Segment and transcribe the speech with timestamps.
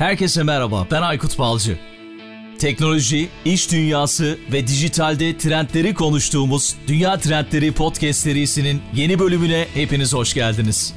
[0.00, 1.78] Herkese merhaba, ben Aykut Balcı.
[2.58, 10.34] Teknoloji, iş dünyası ve dijitalde trendleri konuştuğumuz Dünya Trendleri Podcast serisinin yeni bölümüne hepiniz hoş
[10.34, 10.94] geldiniz.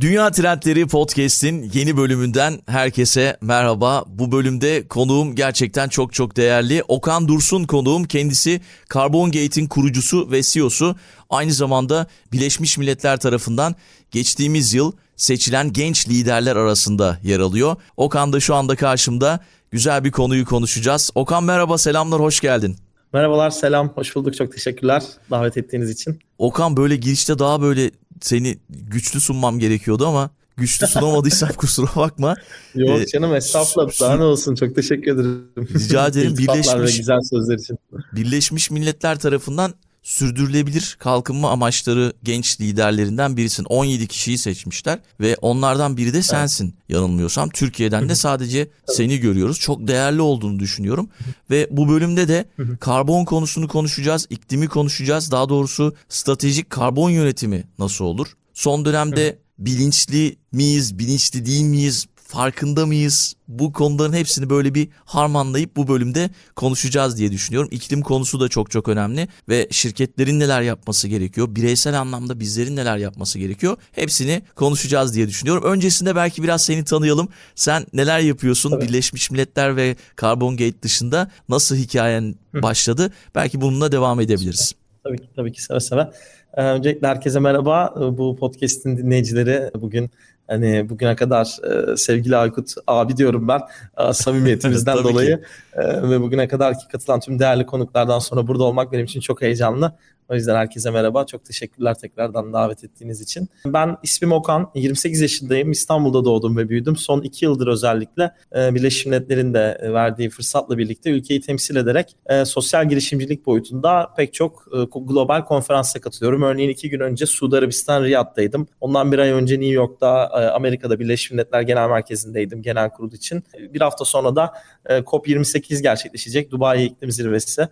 [0.00, 4.04] Dünya Trendleri Podcast'in yeni bölümünden herkese merhaba.
[4.08, 6.82] Bu bölümde konuğum gerçekten çok çok değerli.
[6.88, 8.04] Okan Dursun konuğum.
[8.04, 8.60] Kendisi
[8.94, 10.96] Carbon Gate'in kurucusu ve CEO'su.
[11.30, 13.74] Aynı zamanda Birleşmiş Milletler tarafından
[14.10, 17.76] geçtiğimiz yıl seçilen genç liderler arasında yer alıyor.
[17.96, 19.40] Okan da şu anda karşımda.
[19.70, 21.10] Güzel bir konuyu konuşacağız.
[21.14, 22.76] Okan merhaba, selamlar, hoş geldin.
[23.12, 24.36] Merhabalar, selam, hoş bulduk.
[24.36, 26.18] Çok teşekkürler davet ettiğiniz için.
[26.38, 32.36] Okan böyle girişte daha böyle seni güçlü sunmam gerekiyordu ama güçlü sunamadıysam kusura bakma.
[32.74, 35.48] Yok ee, canım estağfurullah daha ne olsun çok teşekkür ederim.
[35.74, 37.78] Rica ederim Birleşmiş, güzel sözler için.
[38.12, 43.64] Birleşmiş Milletler tarafından sürdürülebilir kalkınma amaçları genç liderlerinden birisin.
[43.64, 46.74] 17 kişiyi seçmişler ve onlardan biri de sensin evet.
[46.88, 47.48] yanılmıyorsam.
[47.48, 49.60] Türkiye'den de sadece seni görüyoruz.
[49.60, 51.08] Çok değerli olduğunu düşünüyorum.
[51.50, 52.44] ve bu bölümde de
[52.80, 55.30] karbon konusunu konuşacağız, iklimi konuşacağız.
[55.30, 58.26] Daha doğrusu stratejik karbon yönetimi nasıl olur?
[58.54, 62.06] Son dönemde bilinçli miyiz, bilinçli değil miyiz?
[62.26, 63.34] Farkında mıyız?
[63.48, 67.68] Bu konuların hepsini böyle bir harmanlayıp bu bölümde konuşacağız diye düşünüyorum.
[67.72, 71.48] İklim konusu da çok çok önemli ve şirketlerin neler yapması gerekiyor?
[71.50, 73.76] Bireysel anlamda bizlerin neler yapması gerekiyor?
[73.92, 75.64] Hepsini konuşacağız diye düşünüyorum.
[75.64, 77.28] Öncesinde belki biraz seni tanıyalım.
[77.54, 78.70] Sen neler yapıyorsun?
[78.70, 78.84] Tabii.
[78.84, 83.12] Birleşmiş Milletler ve Carbon Gate dışında nasıl hikayen başladı?
[83.34, 84.74] Belki bununla devam edebiliriz.
[85.04, 86.10] Tabii ki, tabii ki seve seve.
[86.54, 87.94] Ee, öncelikle herkese merhaba.
[88.18, 90.10] Bu podcast'in dinleyicileri bugün
[90.46, 91.58] Hani bugüne kadar
[91.92, 93.60] e, sevgili Aykut abi diyorum ben
[93.98, 98.92] e, samimiyetimizden dolayı e, ve bugüne kadar ki katılan tüm değerli konuklardan sonra burada olmak
[98.92, 99.92] benim için çok heyecanlı.
[100.28, 101.26] O yüzden herkese merhaba.
[101.26, 103.48] Çok teşekkürler tekrardan davet ettiğiniz için.
[103.66, 104.70] Ben ismim Okan.
[104.74, 105.70] 28 yaşındayım.
[105.70, 106.96] İstanbul'da doğdum ve büyüdüm.
[106.96, 112.44] Son 2 yıldır özellikle e, Birleşmiş Milletler'in de verdiği fırsatla birlikte ülkeyi temsil ederek e,
[112.44, 116.42] sosyal girişimcilik boyutunda pek çok e, global konferansa katılıyorum.
[116.42, 118.66] Örneğin 2 gün önce Suudi Arabistan Riyad'daydım.
[118.80, 123.44] Ondan bir ay önce New York'ta Amerika'da Birleşmiş Milletler Genel Merkezi'ndeydim genel kurul için.
[123.58, 124.52] Bir hafta sonra da
[124.88, 127.68] COP28 gerçekleşecek Dubai İklim Zirvesi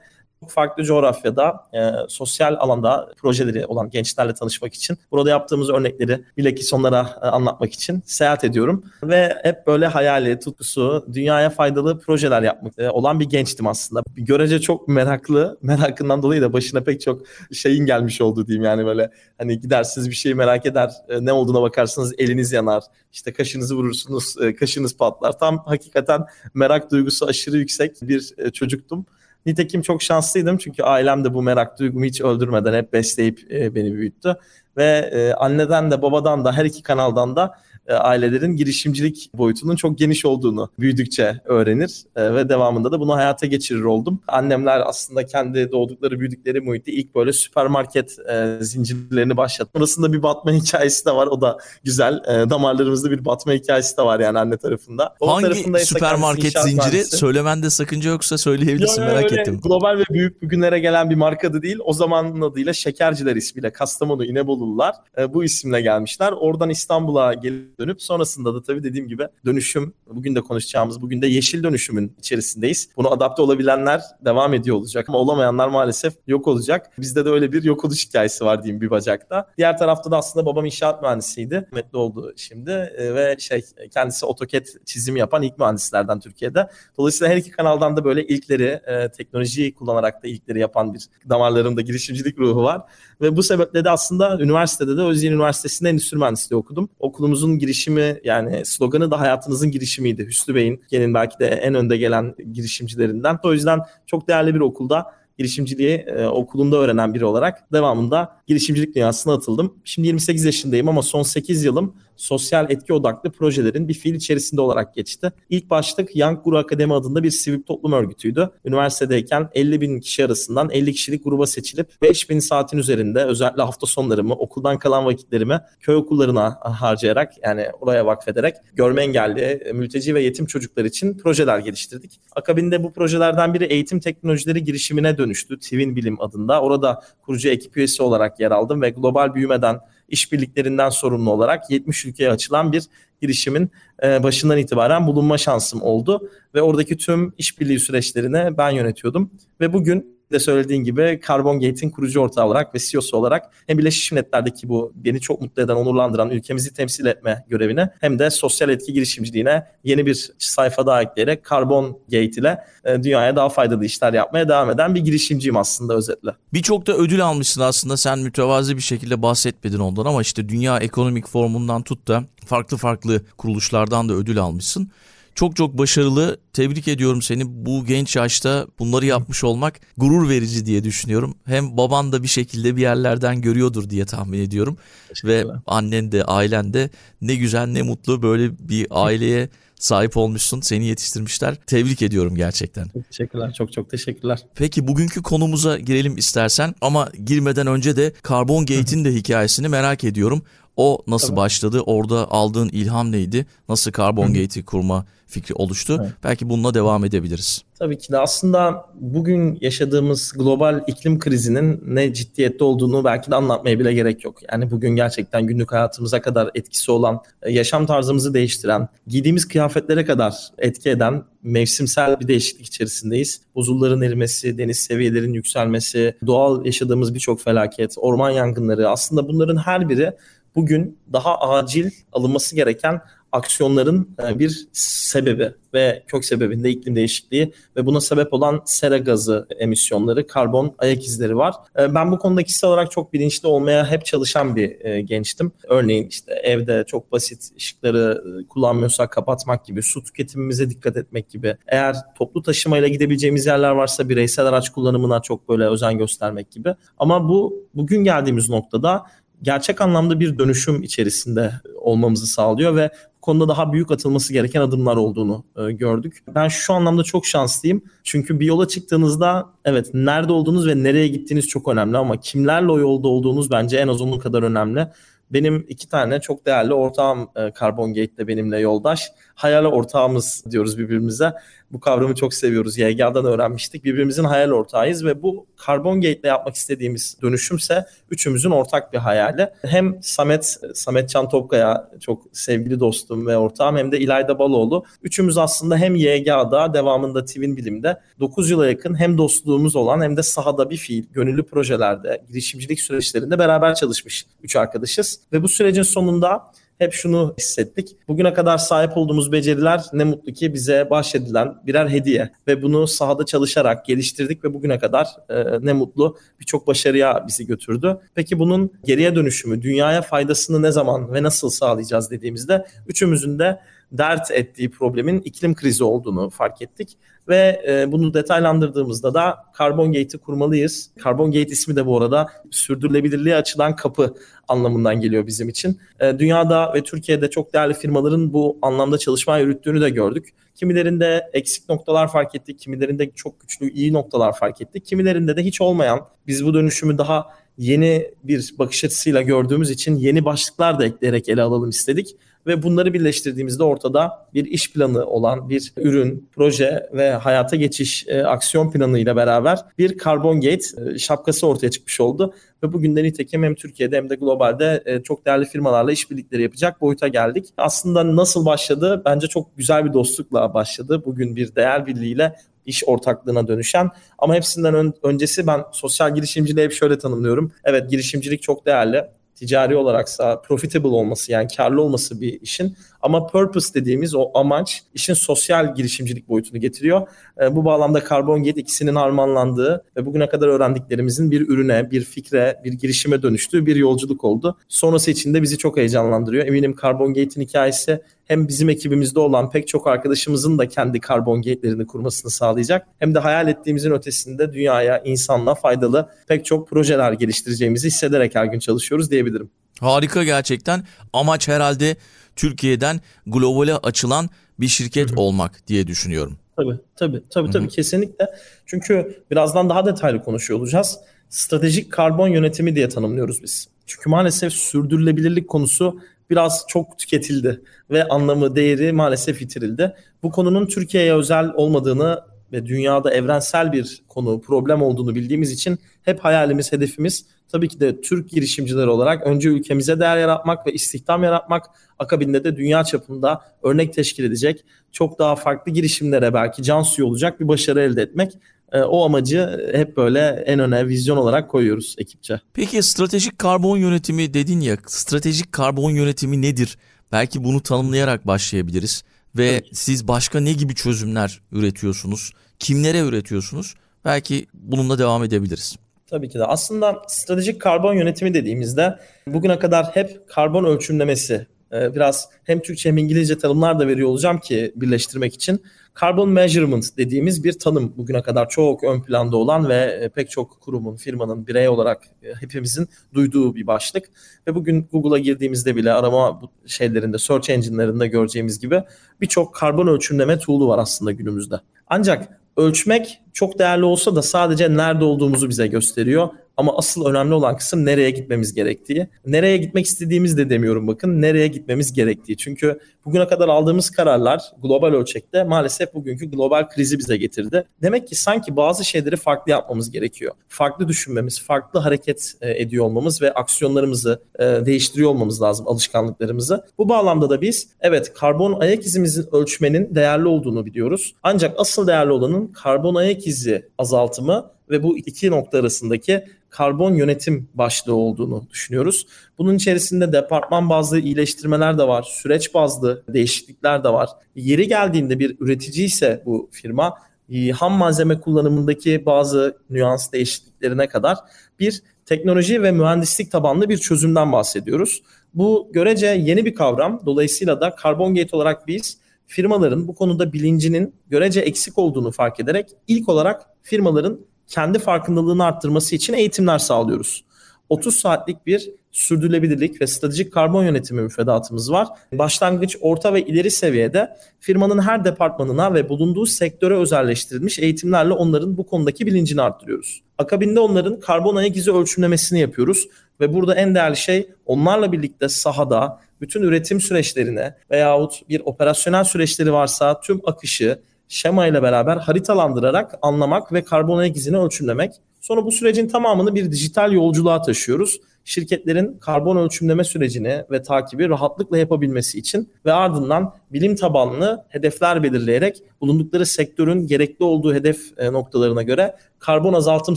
[0.49, 7.19] farklı coğrafyada e, sosyal alanda projeleri olan gençlerle tanışmak için burada yaptığımız örnekleri bilakis onlara
[7.23, 12.91] e, anlatmak için seyahat ediyorum ve hep böyle hayali, tutkusu, dünyaya faydalı projeler yapmak e,
[12.91, 14.03] olan bir gençtim aslında.
[14.17, 19.11] Görece çok meraklı, merakından dolayı da başına pek çok şeyin gelmiş oldu diyeyim yani böyle
[19.39, 22.83] hani gidersiniz bir şeyi merak eder, e, ne olduğuna bakarsınız eliniz yanar,
[23.13, 25.39] işte kaşınızı vurursunuz, e, kaşınız patlar.
[25.39, 29.07] Tam hakikaten merak duygusu aşırı yüksek bir e, çocuktum.
[29.47, 33.95] Nitekim çok şanslıydım çünkü ailem de bu merak duygumu hiç öldürmeden hep besleyip e, beni
[33.95, 34.37] büyüttü.
[34.77, 37.55] Ve e, anneden de babadan da her iki kanaldan da
[37.87, 43.47] e, ailelerin girişimcilik boyutunun çok geniş olduğunu büyüdükçe öğrenir e, ve devamında da bunu hayata
[43.47, 44.21] geçirir oldum.
[44.29, 49.71] Annemler aslında kendi doğdukları büyüdükleri muhitte ilk böyle süpermarket e, zincirlerini başlattı.
[49.75, 51.27] Burasında bir batma hikayesi de var.
[51.27, 52.23] O da güzel.
[52.51, 55.15] damarlarımızda bir batma hikayesi de var yani anne tarafında.
[55.21, 56.77] O Hangi tarafında süpermarket zinciri?
[56.77, 57.17] Mühendisi.
[57.17, 59.61] Söylemende sakınca yoksa söyleyebilirsin Yo, merak ettim.
[59.63, 61.79] Global ve büyük bugünlere gelen bir marka da değil.
[61.85, 64.25] O zamanın adıyla Şekerciler ismiyle Kastamonu
[64.63, 64.95] İnebolu'lular
[65.29, 66.33] bu isimle gelmişler.
[66.33, 71.27] Oradan İstanbul'a gelip dönüp sonrasında da tabii dediğim gibi dönüşüm bugün de konuşacağımız bugün de
[71.27, 72.89] yeşil dönüşümün içerisindeyiz.
[72.97, 76.91] Bunu adapte olabilenler devam ediyor olacak ama olamayanlar maalesef yok olacak.
[76.99, 79.49] Bizde de öyle bir yok oluş hikayesi var diyeyim bir bacakta.
[79.59, 81.55] Diğer tarafta da aslında babam inşaat mühendisiydi.
[81.55, 83.65] Rahmetli oldu şimdi e, ve şey
[83.95, 86.69] kendisi AutoCAD çizimi yapan ilk mühendislerden Türkiye'de.
[86.99, 91.81] Dolayısıyla her iki kanaldan da böyle ilkleri e, teknolojiyi kullanarak da ilkleri yapan bir damarlarında
[91.81, 92.83] girişimcilik ruhu var.
[93.21, 96.89] Ve bu sebeple de aslında üniversitede de Özyeğin Üniversitesi'nde endüstri mühendisliği okudum.
[96.99, 100.27] Okulumuzun girişimi yani sloganı da hayatınızın girişimiydi.
[100.27, 103.39] Hüsnü Bey'in gelin belki de en önde gelen girişimcilerinden.
[103.43, 105.07] O yüzden çok değerli bir okulda
[105.39, 109.75] girişimciliği e, okulunda öğrenen biri olarak devamında girişimcilik dünyasına atıldım.
[109.85, 114.95] Şimdi 28 yaşındayım ama son 8 yılım sosyal etki odaklı projelerin bir fiil içerisinde olarak
[114.95, 115.33] geçti.
[115.51, 118.51] İlk başlık Young Guru Akademi adında bir sivil toplum örgütüydü.
[118.65, 123.87] Üniversitedeyken 50 bin kişi arasından 50 kişilik gruba seçilip 5 bin saatin üzerinde özellikle hafta
[123.87, 130.47] sonlarımı, okuldan kalan vakitlerimi köy okullarına harcayarak yani oraya vakfederek görme engelli, mülteci ve yetim
[130.47, 132.21] çocuklar için projeler geliştirdik.
[132.37, 135.59] Akabinde bu projelerden biri eğitim teknolojileri girişimine dönüştü.
[135.59, 136.63] Twin Bilim adında.
[136.63, 142.31] Orada kurucu ekip üyesi olarak yer aldım ve global büyümeden işbirliklerinden sorumlu olarak 70 ülkeye
[142.31, 142.89] açılan bir
[143.23, 143.71] girişimin
[144.03, 146.31] e, başından itibaren bulunma şansım oldu.
[146.55, 149.31] Ve oradaki tüm işbirliği süreçlerini ben yönetiyordum.
[149.61, 154.13] Ve bugün de söylediğin gibi Carbon Gate'in kurucu ortağı olarak ve CEO'su olarak hem Birleşmiş
[154.13, 158.93] Milletler'deki bu beni çok mutlu eden, onurlandıran ülkemizi temsil etme görevine hem de sosyal etki
[158.93, 164.49] girişimciliğine yeni bir sayfa daha ekleyerek Carbon Gate ile e, dünyaya daha faydalı işler yapmaya
[164.49, 166.31] devam eden bir girişimciyim aslında özetle.
[166.53, 167.97] Birçok da ödül almışsın aslında.
[167.97, 173.12] Sen mütevazi bir şekilde bahsetmedin ondan ama işte Dünya Ekonomik Formundan tut da farklı farklı
[173.37, 174.91] kuruluşlardan da ödül almışsın.
[175.35, 176.39] Çok çok başarılı.
[176.53, 177.43] Tebrik ediyorum seni.
[177.47, 181.35] Bu genç yaşta bunları yapmış olmak gurur verici diye düşünüyorum.
[181.45, 184.77] Hem baban da bir şekilde bir yerlerden görüyordur diye tahmin ediyorum.
[185.25, 189.49] Ve annen de ailen de ne güzel ne mutlu böyle bir aileye
[189.83, 190.61] sahip olmuşsun.
[190.61, 191.55] Seni yetiştirmişler.
[191.67, 192.85] Tebrik ediyorum gerçekten.
[192.85, 193.53] Çok teşekkürler.
[193.59, 194.43] Çok çok teşekkürler.
[194.55, 200.43] Peki bugünkü konumuza girelim istersen ama girmeden önce de Carbon Gate'in de hikayesini merak ediyorum.
[200.77, 201.37] O nasıl Tabii.
[201.37, 201.81] başladı?
[201.81, 203.47] Orada aldığın ilham neydi?
[203.69, 205.99] Nasıl Carbon Gate'i kurma fikri oluştu?
[206.03, 206.13] Evet.
[206.25, 207.63] Belki bununla devam edebiliriz.
[207.79, 213.79] Tabii ki de aslında bugün yaşadığımız global iklim krizinin ne ciddiyette olduğunu belki de anlatmaya
[213.79, 214.39] bile gerek yok.
[214.53, 220.35] Yani bugün gerçekten günlük hayatımıza kadar etkisi olan, e, yaşam tarzımızı değiştiren, giydiğimiz kıyafetlere kadar
[220.59, 223.41] etki eden mevsimsel bir değişiklik içerisindeyiz.
[223.55, 230.13] Buzulların erimesi, deniz seviyelerinin yükselmesi, doğal yaşadığımız birçok felaket, orman yangınları aslında bunların her biri
[230.57, 233.01] bugün daha acil alınması gereken
[233.33, 239.47] aksiyonların e, bir sebebi ve kök sebebinde iklim değişikliği ve buna sebep olan sera gazı
[239.59, 241.55] emisyonları, karbon ayak izleri var.
[241.79, 245.53] E, ben bu konuda kişisel olarak çok bilinçli olmaya hep çalışan bir e, gençtim.
[245.69, 251.57] Örneğin işte evde çok basit ışıkları kullanmıyorsak kapatmak gibi, su tüketimimize dikkat etmek gibi.
[251.67, 256.75] Eğer toplu taşımayla gidebileceğimiz yerler varsa bireysel araç kullanımına çok böyle özen göstermek gibi.
[256.99, 259.05] Ama bu bugün geldiğimiz noktada
[259.43, 264.97] gerçek anlamda bir dönüşüm içerisinde olmamızı sağlıyor ve bu konuda daha büyük atılması gereken adımlar
[264.97, 266.25] olduğunu e, gördük.
[266.35, 267.83] Ben şu anlamda çok şanslıyım.
[268.03, 272.79] Çünkü bir yola çıktığınızda evet nerede olduğunuz ve nereye gittiğiniz çok önemli ama kimlerle o
[272.79, 274.89] yolda olduğunuz bence en az onun kadar önemli.
[275.31, 279.13] Benim iki tane çok değerli ortağım e, Carbon Gate'de benimle yoldaş.
[279.35, 281.33] Hayal ortağımız diyoruz birbirimize.
[281.73, 282.79] Bu kavramı çok seviyoruz.
[282.79, 283.85] YGA'dan öğrenmiştik.
[283.85, 289.51] Birbirimizin hayal ortağıyız ve bu Carbon Gate'le yapmak istediğimiz dönüşümse üçümüzün ortak bir hayali.
[289.63, 294.85] Hem Samet, Samet Can Topkaya çok sevgili dostum ve ortağım hem de İlayda Baloğlu.
[295.03, 300.23] Üçümüz aslında hem YGA'da devamında Twin Bilim'de 9 yıla yakın hem dostluğumuz olan hem de
[300.23, 305.21] sahada bir fiil, gönüllü projelerde, girişimcilik süreçlerinde beraber çalışmış üç arkadaşız.
[305.33, 307.97] Ve bu sürecin sonunda hep şunu hissettik.
[308.09, 313.27] Bugüne kadar sahip olduğumuz beceriler ne mutlu ki bize bahşedilen birer hediye ve bunu sahada
[313.27, 317.99] çalışarak geliştirdik ve bugüne kadar e, ne mutlu birçok başarıya bizi götürdü.
[318.15, 323.61] Peki bunun geriye dönüşümü, dünyaya faydasını ne zaman ve nasıl sağlayacağız dediğimizde üçümüzün de
[323.93, 326.99] dert ettiği problemin iklim krizi olduğunu fark ettik
[327.29, 330.91] ve e, bunu detaylandırdığımızda da Carbon Gate'i kurmalıyız.
[331.05, 334.15] Carbon Gate ismi de bu arada sürdürülebilirliğe açılan kapı
[334.49, 335.81] anlamından geliyor bizim için.
[336.01, 340.29] E, dünyada ve Türkiye'de çok değerli firmaların bu anlamda çalışma yürüttüğünü de gördük.
[340.55, 344.87] Kimilerinde eksik noktalar fark ettik, kimilerinde çok güçlü iyi noktalar fark ettik.
[344.87, 347.27] Kimilerinde de hiç olmayan biz bu dönüşümü daha
[347.59, 352.95] yeni bir bakış açısıyla gördüğümüz için yeni başlıklar da ekleyerek ele alalım istedik ve bunları
[352.95, 359.17] birleştirdiğimizde ortada bir iş planı olan bir ürün, proje ve hayata geçiş e, aksiyon planıyla
[359.17, 364.11] beraber bir Carbon Gate e, şapkası ortaya çıkmış oldu ve bugün de hem Türkiye'de hem
[364.11, 367.49] de globalde e, çok değerli firmalarla işbirlikleri yapacak boyuta geldik.
[367.57, 369.03] Aslında nasıl başladı?
[369.05, 371.03] Bence çok güzel bir dostlukla başladı.
[371.07, 376.73] Bugün bir değer birliğiyle iş ortaklığına dönüşen ama hepsinden ön, öncesi ben sosyal girişimciliği hep
[376.73, 377.53] şöyle tanımlıyorum.
[377.65, 379.05] Evet girişimcilik çok değerli
[379.43, 385.15] ticari olaraksa profitable olması yani karlı olması bir işin ama purpose dediğimiz o amaç işin
[385.15, 387.07] sosyal girişimcilik boyutunu getiriyor.
[387.41, 392.61] E, bu bağlamda Carbon Gate ikisinin harmanlandığı ve bugüne kadar öğrendiklerimizin bir ürüne, bir fikre,
[392.65, 394.59] bir girişime dönüştüğü bir yolculuk oldu.
[394.69, 396.47] Sonrası için de bizi çok heyecanlandırıyor.
[396.47, 401.87] Eminim Carbon Gate'in hikayesi hem bizim ekibimizde olan pek çok arkadaşımızın da kendi Carbon Gate'lerini
[401.87, 402.87] kurmasını sağlayacak.
[402.99, 408.59] Hem de hayal ettiğimizin ötesinde dünyaya, insanla faydalı pek çok projeler geliştireceğimizi hissederek her gün
[408.59, 409.51] çalışıyoruz diyebilirim.
[409.81, 410.85] Harika gerçekten.
[411.13, 411.97] Amaç herhalde
[412.37, 415.21] Türkiye'den globale açılan bir şirket Hı-hı.
[415.21, 416.39] olmak diye düşünüyorum.
[416.57, 418.27] Tabii tabii tabii tabii kesinlikle.
[418.67, 420.99] Çünkü birazdan daha detaylı konuşuyor olacağız.
[421.29, 423.69] Stratejik karbon yönetimi diye tanımlıyoruz biz.
[423.87, 429.95] Çünkü maalesef sürdürülebilirlik konusu biraz çok tüketildi ve anlamı, değeri maalesef yitirildi.
[430.23, 432.21] Bu konunun Türkiye'ye özel olmadığını
[432.53, 438.01] ve dünyada evrensel bir konu, problem olduğunu bildiğimiz için hep hayalimiz, hedefimiz tabii ki de
[438.01, 441.67] Türk girişimciler olarak önce ülkemize değer yaratmak ve istihdam yaratmak
[441.99, 447.41] akabinde de dünya çapında örnek teşkil edecek çok daha farklı girişimlere belki can suyu olacak
[447.41, 448.33] bir başarı elde etmek
[448.73, 452.41] e, o amacı hep böyle en öne vizyon olarak koyuyoruz ekipçe.
[452.55, 456.79] Peki stratejik karbon yönetimi dedin ya stratejik karbon yönetimi nedir?
[457.13, 459.03] Belki bunu tanımlayarak başlayabiliriz.
[459.37, 459.75] Ve Peki.
[459.77, 462.33] siz başka ne gibi çözümler üretiyorsunuz?
[462.59, 463.75] Kimlere üretiyorsunuz?
[464.05, 465.77] Belki bununla devam edebiliriz.
[466.13, 466.45] Tabii ki de.
[466.45, 472.99] Aslında stratejik karbon yönetimi dediğimizde bugüne kadar hep karbon ölçümlemesi e, biraz hem Türkçe hem
[472.99, 475.63] İngilizce tanımlar da veriyor olacağım ki birleştirmek için.
[476.01, 480.61] Carbon measurement dediğimiz bir tanım bugüne kadar çok ön planda olan ve e, pek çok
[480.61, 484.05] kurumun, firmanın, birey olarak e, hepimizin duyduğu bir başlık.
[484.47, 488.83] Ve bugün Google'a girdiğimizde bile arama şeylerinde, search engine'lerinde göreceğimiz gibi
[489.21, 491.57] birçok karbon ölçümleme tool'u var aslında günümüzde.
[491.87, 496.29] Ancak ölçmek çok değerli olsa da sadece nerede olduğumuzu bize gösteriyor.
[496.57, 499.09] Ama asıl önemli olan kısım nereye gitmemiz gerektiği.
[499.27, 501.23] Nereye gitmek istediğimiz de demiyorum bakın.
[501.23, 502.37] Nereye gitmemiz gerektiği.
[502.37, 507.65] Çünkü bugüne kadar aldığımız kararlar global ölçekte maalesef bugünkü global krizi bize getirdi.
[507.83, 510.33] Demek ki sanki bazı şeyleri farklı yapmamız gerekiyor.
[510.49, 516.65] Farklı düşünmemiz, farklı hareket e, ediyor olmamız ve aksiyonlarımızı e, değiştiriyor olmamız lazım, alışkanlıklarımızı.
[516.79, 521.15] Bu bağlamda da biz evet karbon ayak izimizin ölçmenin değerli olduğunu biliyoruz.
[521.23, 527.49] Ancak asıl değerli olanın karbon ayak izi azaltımı ve bu iki nokta arasındaki karbon yönetim
[527.55, 529.07] başlığı olduğunu düşünüyoruz.
[529.39, 534.09] Bunun içerisinde departman bazlı iyileştirmeler de var, süreç bazlı değişiklikler de var.
[534.37, 536.95] Yeri geldiğinde bir üretici ise bu firma
[537.31, 541.19] e, ham malzeme kullanımındaki bazı nüans değişikliklerine kadar
[541.61, 545.03] bir teknoloji ve mühendislik tabanlı bir çözümden bahsediyoruz.
[545.35, 547.03] Bu görece yeni bir kavram.
[547.07, 552.71] Dolayısıyla da Carbon Gate olarak biz firmaların bu konuda bilincinin görece eksik olduğunu fark ederek
[552.89, 557.25] ilk olarak firmaların kendi farkındalığını arttırması için eğitimler sağlıyoruz.
[557.69, 561.89] 30 saatlik bir sürdürülebilirlik ve stratejik karbon yönetimi müfredatımız var.
[562.13, 568.67] Başlangıç, orta ve ileri seviyede firmanın her departmanına ve bulunduğu sektöre özelleştirilmiş eğitimlerle onların bu
[568.67, 570.03] konudaki bilincini arttırıyoruz.
[570.19, 572.89] Akabinde onların karbon ayak izi ölçümlemesini yapıyoruz
[573.21, 579.53] ve burada en değerli şey onlarla birlikte sahada bütün üretim süreçlerine veyahut bir operasyonel süreçleri
[579.53, 580.79] varsa tüm akışı,
[581.13, 584.93] şema ile beraber haritalandırarak anlamak ve karbon ayak izini ölçümlemek.
[585.21, 588.01] Sonra bu sürecin tamamını bir dijital yolculuğa taşıyoruz.
[588.25, 595.63] Şirketlerin karbon ölçümleme sürecini ve takibi rahatlıkla yapabilmesi için ve ardından bilim tabanlı hedefler belirleyerek
[595.81, 599.97] bulundukları sektörün gerekli olduğu hedef e, noktalarına göre karbon azaltım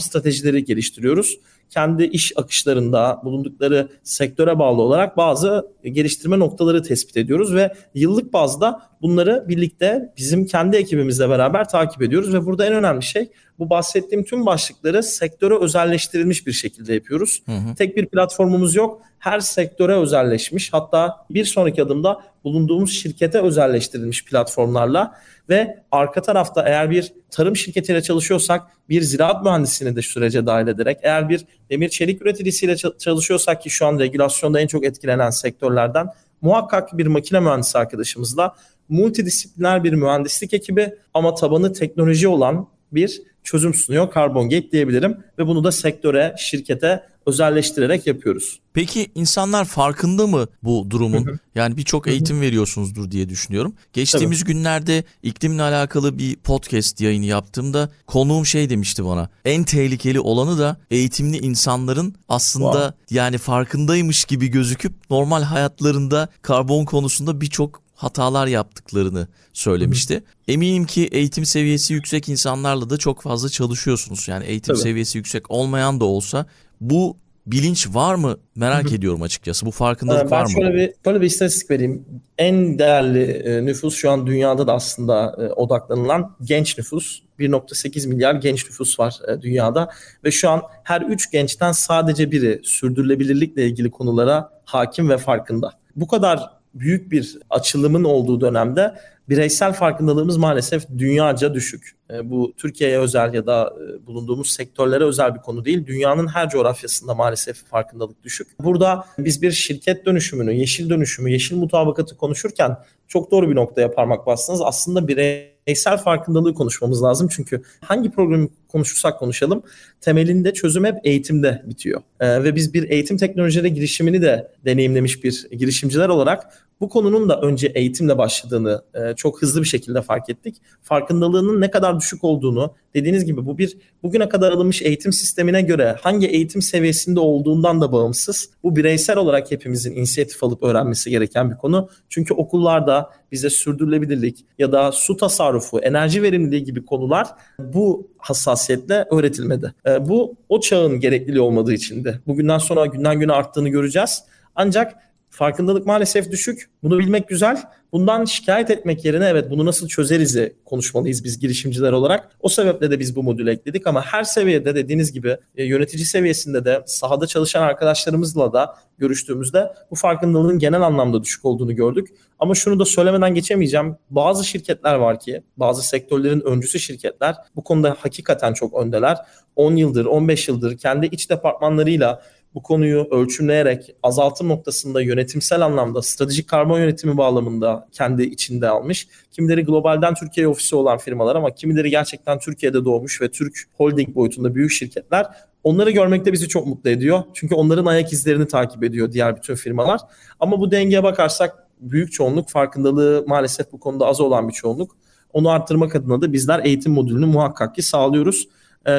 [0.00, 1.38] stratejileri geliştiriyoruz.
[1.70, 8.82] Kendi iş akışlarında bulundukları sektöre bağlı olarak bazı geliştirme noktaları tespit ediyoruz ve yıllık bazda
[9.02, 14.24] bunları birlikte bizim kendi ekibimizle beraber takip ediyoruz ve burada en önemli şey bu bahsettiğim
[14.24, 17.42] tüm başlıkları sektöre özelleştirilmiş bir şekilde yapıyoruz.
[17.46, 17.74] Hı hı.
[17.74, 19.02] Tek bir platformumuz yok.
[19.18, 25.14] Her sektöre özelleşmiş hatta bir sonraki adımda bulunduğumuz şirkete özelleştirilmiş platformlarla
[25.48, 30.98] ve arka tarafta eğer bir tarım şirketiyle çalışıyorsak bir ziraat mühendisini de sürece dahil ederek
[31.02, 36.06] eğer bir demir çelik üreticisiyle çalışıyorsak ki şu an regülasyonda en çok etkilenen sektörlerden
[36.40, 38.54] muhakkak bir makine mühendisi arkadaşımızla
[38.88, 45.46] multidisipliner bir mühendislik ekibi ama tabanı teknoloji olan bir çözüm sunuyor Carbon Gate diyebilirim ve
[45.46, 48.60] bunu da sektöre, şirkete özelleştirerek yapıyoruz.
[48.74, 51.38] Peki insanlar farkında mı bu durumun?
[51.54, 53.74] Yani birçok eğitim veriyorsunuzdur diye düşünüyorum.
[53.92, 54.52] Geçtiğimiz Tabii.
[54.52, 59.28] günlerde iklimle alakalı bir podcast yayını yaptığımda konuğum şey demişti bana.
[59.44, 62.96] En tehlikeli olanı da eğitimli insanların aslında wow.
[63.10, 70.14] yani farkındaymış gibi gözüküp normal hayatlarında karbon konusunda birçok hatalar yaptıklarını söylemişti.
[70.14, 70.22] Hı hı.
[70.48, 74.28] Eminim ki eğitim seviyesi yüksek insanlarla da çok fazla çalışıyorsunuz.
[74.28, 74.82] Yani eğitim Tabii.
[74.82, 76.46] seviyesi yüksek olmayan da olsa
[76.80, 79.66] bu bilinç var mı merak ediyorum açıkçası.
[79.66, 80.48] Bu farkındalık ben var mı?
[80.56, 82.04] Ben şöyle bir böyle bir istatistik vereyim.
[82.38, 87.20] En değerli e, nüfus şu an dünyada da aslında e, odaklanılan genç nüfus.
[87.38, 89.90] 1.8 milyar genç nüfus var e, dünyada
[90.24, 95.72] ve şu an her 3 gençten sadece biri sürdürülebilirlikle ilgili konulara hakim ve farkında.
[95.96, 98.94] Bu kadar büyük bir açılımın olduğu dönemde
[99.28, 101.96] bireysel farkındalığımız maalesef dünyaca düşük.
[102.10, 105.86] E, bu Türkiye'ye özel ya da e, bulunduğumuz sektörlere özel bir konu değil.
[105.86, 108.48] Dünyanın her coğrafyasında maalesef farkındalık düşük.
[108.60, 112.76] Burada biz bir şirket dönüşümünü, yeşil dönüşümü, yeşil mutabakatı konuşurken
[113.08, 114.60] çok doğru bir noktaya parmak bastınız.
[114.64, 117.28] Aslında bireysel farkındalığı konuşmamız lazım.
[117.30, 119.62] Çünkü hangi programı konuşursak konuşalım
[120.00, 122.00] temelinde çözüm hep eğitimde bitiyor.
[122.20, 127.40] Ee, ve biz bir eğitim teknolojileri girişimini de deneyimlemiş bir girişimciler olarak bu konunun da
[127.40, 130.56] önce eğitimle başladığını e, çok hızlı bir şekilde fark ettik.
[130.82, 135.96] Farkındalığının ne kadar düşük olduğunu, dediğiniz gibi bu bir bugüne kadar alınmış eğitim sistemine göre
[136.00, 138.50] hangi eğitim seviyesinde olduğundan da bağımsız.
[138.62, 141.88] Bu bireysel olarak hepimizin inisiyatif alıp öğrenmesi gereken bir konu.
[142.08, 147.28] Çünkü okullarda bize sürdürülebilirlik ya da su tasarrufu, enerji verimliliği gibi konular
[147.58, 149.74] bu hassasiyetle öğretilmedi.
[149.86, 154.22] E, bu o çağın gerekliliği olmadığı için de bugünden sonra günden güne arttığını göreceğiz.
[154.54, 154.94] Ancak
[155.36, 156.70] farkındalık maalesef düşük.
[156.82, 157.62] Bunu bilmek güzel.
[157.92, 162.28] Bundan şikayet etmek yerine evet bunu nasıl çözeriz'i konuşmalıyız biz girişimciler olarak.
[162.40, 166.64] O sebeple de biz bu modülü ekledik ama her seviyede dediğiniz gibi e, yönetici seviyesinde
[166.64, 172.08] de sahada çalışan arkadaşlarımızla da görüştüğümüzde bu farkındalığın genel anlamda düşük olduğunu gördük.
[172.38, 173.96] Ama şunu da söylemeden geçemeyeceğim.
[174.10, 179.16] Bazı şirketler var ki, bazı sektörlerin öncüsü şirketler bu konuda hakikaten çok öndeler.
[179.56, 182.22] 10 yıldır, 15 yıldır kendi iç departmanlarıyla
[182.56, 189.08] bu konuyu ölçümleyerek azaltım noktasında yönetimsel anlamda stratejik karbon yönetimi bağlamında kendi içinde almış.
[189.32, 194.54] Kimileri globalden Türkiye ofisi olan firmalar ama kimileri gerçekten Türkiye'de doğmuş ve Türk holding boyutunda
[194.54, 195.26] büyük şirketler.
[195.64, 197.22] Onları görmek de bizi çok mutlu ediyor.
[197.34, 200.00] Çünkü onların ayak izlerini takip ediyor diğer bütün firmalar.
[200.40, 204.96] Ama bu dengeye bakarsak büyük çoğunluk farkındalığı maalesef bu konuda az olan bir çoğunluk.
[205.32, 208.48] Onu arttırmak adına da bizler eğitim modülünü muhakkak ki sağlıyoruz.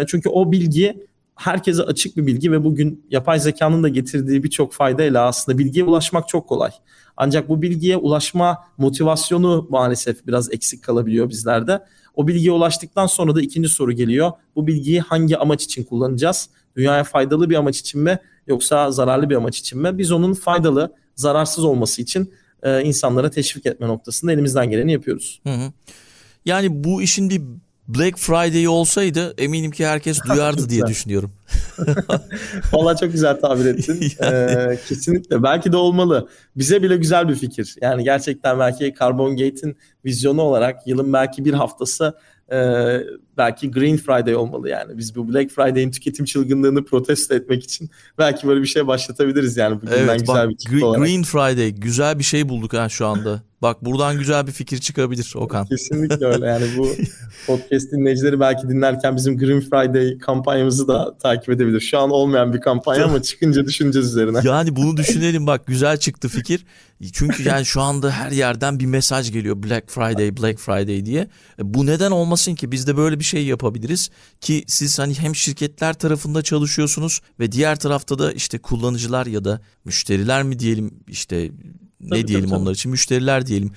[0.08, 5.28] Çünkü o bilgi herkese açık bir bilgi ve bugün yapay zekanın da getirdiği birçok faydayla
[5.28, 6.72] aslında bilgiye ulaşmak çok kolay.
[7.18, 11.84] Ancak bu bilgiye ulaşma motivasyonu maalesef biraz eksik kalabiliyor bizlerde.
[12.16, 14.32] O bilgiye ulaştıktan sonra da ikinci soru geliyor.
[14.56, 16.50] Bu bilgiyi hangi amaç için kullanacağız?
[16.76, 19.98] Dünyaya faydalı bir amaç için mi yoksa zararlı bir amaç için mi?
[19.98, 25.42] Biz onun faydalı, zararsız olması için e, insanlara teşvik etme noktasında elimizden geleni yapıyoruz.
[25.44, 25.72] Hı hı.
[26.46, 27.42] Yani bu işin bir
[27.88, 31.32] Black Friday olsaydı eminim ki herkes duyardı diye düşünüyorum.
[32.74, 34.12] Valla çok güzel tabir ettin.
[34.24, 35.44] ee, kesinlikle.
[35.44, 36.28] Belki de olmalı.
[36.56, 37.76] Bize bile güzel bir fikir.
[37.82, 42.14] Yani gerçekten belki Carbon Gate'in vizyonu olarak yılın belki bir haftası
[42.52, 42.58] e,
[43.38, 44.98] belki Green Friday olmalı yani.
[44.98, 49.76] Biz bu Black Friday'in tüketim çılgınlığını protesto etmek için belki böyle bir şey başlatabiliriz yani.
[49.76, 51.06] Bugünden evet, güzel bak, bir Green, olarak.
[51.06, 53.42] Green Friday güzel bir şey bulduk ha şu anda.
[53.62, 55.66] Bak buradan güzel bir fikir çıkabilir Okan.
[55.66, 56.90] Kesinlikle öyle yani bu
[57.48, 61.80] podcast dinleyicileri belki dinlerken bizim Green Friday kampanyamızı da takip edebilir.
[61.80, 64.40] Şu an olmayan bir kampanya ama çıkınca düşüneceğiz üzerine.
[64.44, 66.66] Yani bunu düşünelim bak güzel çıktı fikir.
[67.14, 71.28] Çünkü yani şu anda her yerden bir mesaj geliyor Black Friday, Black Friday diye.
[71.60, 74.10] E, bu neden olmasın ki biz de böyle bir şey yapabiliriz
[74.42, 79.62] ki siz hani hem şirketler tarafında çalışıyorsunuz ve diğer tarafta da işte kullanıcılar ya da
[79.86, 81.52] müşteriler mi diyelim işte
[82.02, 83.72] ne tabii, diyelim tabii, onlar için müşteriler diyelim.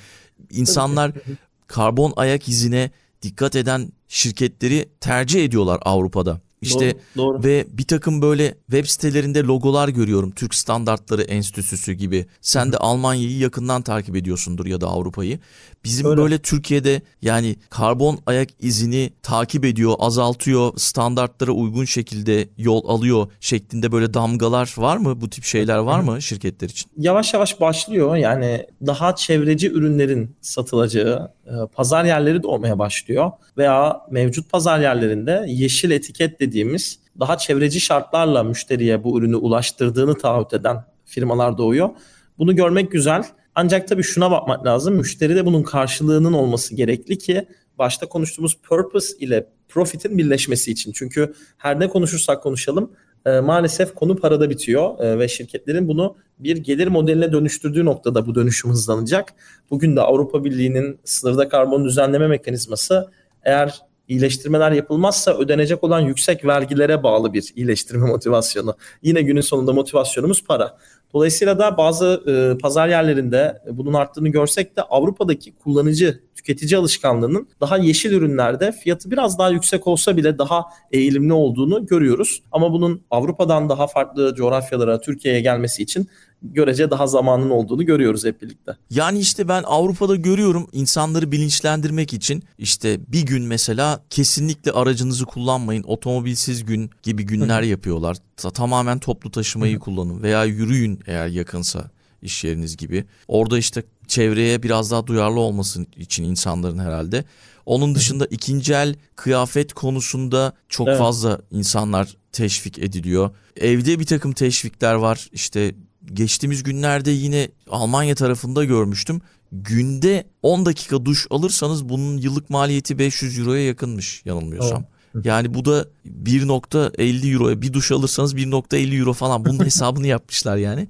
[0.51, 2.91] İnsanlar tabii, karbon ayak izine
[3.23, 6.41] dikkat eden şirketleri tercih ediyorlar Avrupa'da.
[6.63, 7.45] İşte doğru, doğru.
[7.45, 10.31] ve bir takım böyle web sitelerinde logolar görüyorum.
[10.31, 12.27] Türk Standartları Enstitüsü gibi.
[12.41, 15.39] Sen de Almanya'yı yakından takip ediyorsundur ya da Avrupa'yı.
[15.85, 16.23] Bizim Öyle.
[16.23, 23.93] böyle Türkiye'de yani karbon ayak izini takip ediyor, azaltıyor, standartlara uygun şekilde yol alıyor şeklinde
[23.93, 25.21] böyle damgalar var mı?
[25.21, 26.91] Bu tip şeyler var mı şirketler için?
[26.97, 28.17] Yavaş yavaş başlıyor.
[28.17, 31.33] Yani daha çevreci ürünlerin satılacağı
[31.73, 38.43] pazar yerleri de olmaya başlıyor veya mevcut pazar yerlerinde yeşil etiket dediğimiz daha çevreci şartlarla
[38.43, 41.91] müşteriye bu ürünü ulaştırdığını taahhüt eden firmalar doğuyor.
[42.39, 43.25] Bunu görmek güzel.
[43.55, 44.95] Ancak tabii şuna bakmak lazım.
[44.95, 50.93] Müşteri de bunun karşılığının olması gerekli ki başta konuştuğumuz purpose ile profit'in birleşmesi için.
[50.93, 52.93] Çünkü her ne konuşursak konuşalım
[53.27, 58.35] e, maalesef konu parada bitiyor e, ve şirketlerin bunu bir gelir modeline dönüştürdüğü noktada bu
[58.35, 59.35] dönüşüm hızlanacak.
[59.71, 63.11] Bugün de Avrupa Birliği'nin sınırda karbon düzenleme mekanizması
[63.43, 68.75] eğer iyileştirmeler yapılmazsa ödenecek olan yüksek vergilere bağlı bir iyileştirme motivasyonu.
[69.03, 70.79] Yine günün sonunda motivasyonumuz para.
[71.15, 77.79] Dolayısıyla da bazı e, pazar yerlerinde bunun arttığını görsek de Avrupa'daki kullanıcı tüketici alışkanlığının daha
[77.79, 82.43] yeşil ürünlerde fiyatı biraz daha yüksek olsa bile daha eğilimli olduğunu görüyoruz.
[82.53, 86.09] Ama bunun Avrupa'dan daha farklı coğrafyalara, Türkiye'ye gelmesi için
[86.43, 88.77] görece daha zamanın olduğunu görüyoruz hep birlikte.
[88.91, 95.83] Yani işte ben Avrupa'da görüyorum insanları bilinçlendirmek için işte bir gün mesela kesinlikle aracınızı kullanmayın
[95.83, 98.17] otomobilsiz gün gibi günler yapıyorlar.
[98.55, 101.91] Tamamen toplu taşımayı kullanın veya yürüyün eğer yakınsa
[102.23, 103.05] iş yeriniz gibi.
[103.29, 107.25] Orada işte çevreye biraz daha duyarlı olması için insanların herhalde.
[107.67, 110.99] Onun dışında ikinci el kıyafet konusunda çok evet.
[110.99, 113.31] fazla insanlar teşvik ediliyor.
[113.57, 115.29] Evde bir takım teşvikler var.
[115.33, 119.21] İşte geçtiğimiz günlerde yine Almanya tarafında görmüştüm.
[119.53, 124.79] Günde 10 dakika duş alırsanız bunun yıllık maliyeti 500 euroya yakınmış yanılmıyorsam.
[124.79, 125.00] Evet.
[125.25, 125.87] Yani bu da
[126.25, 130.89] 1.50 euroya bir duş alırsanız 1.50 euro falan bunun hesabını yapmışlar yani.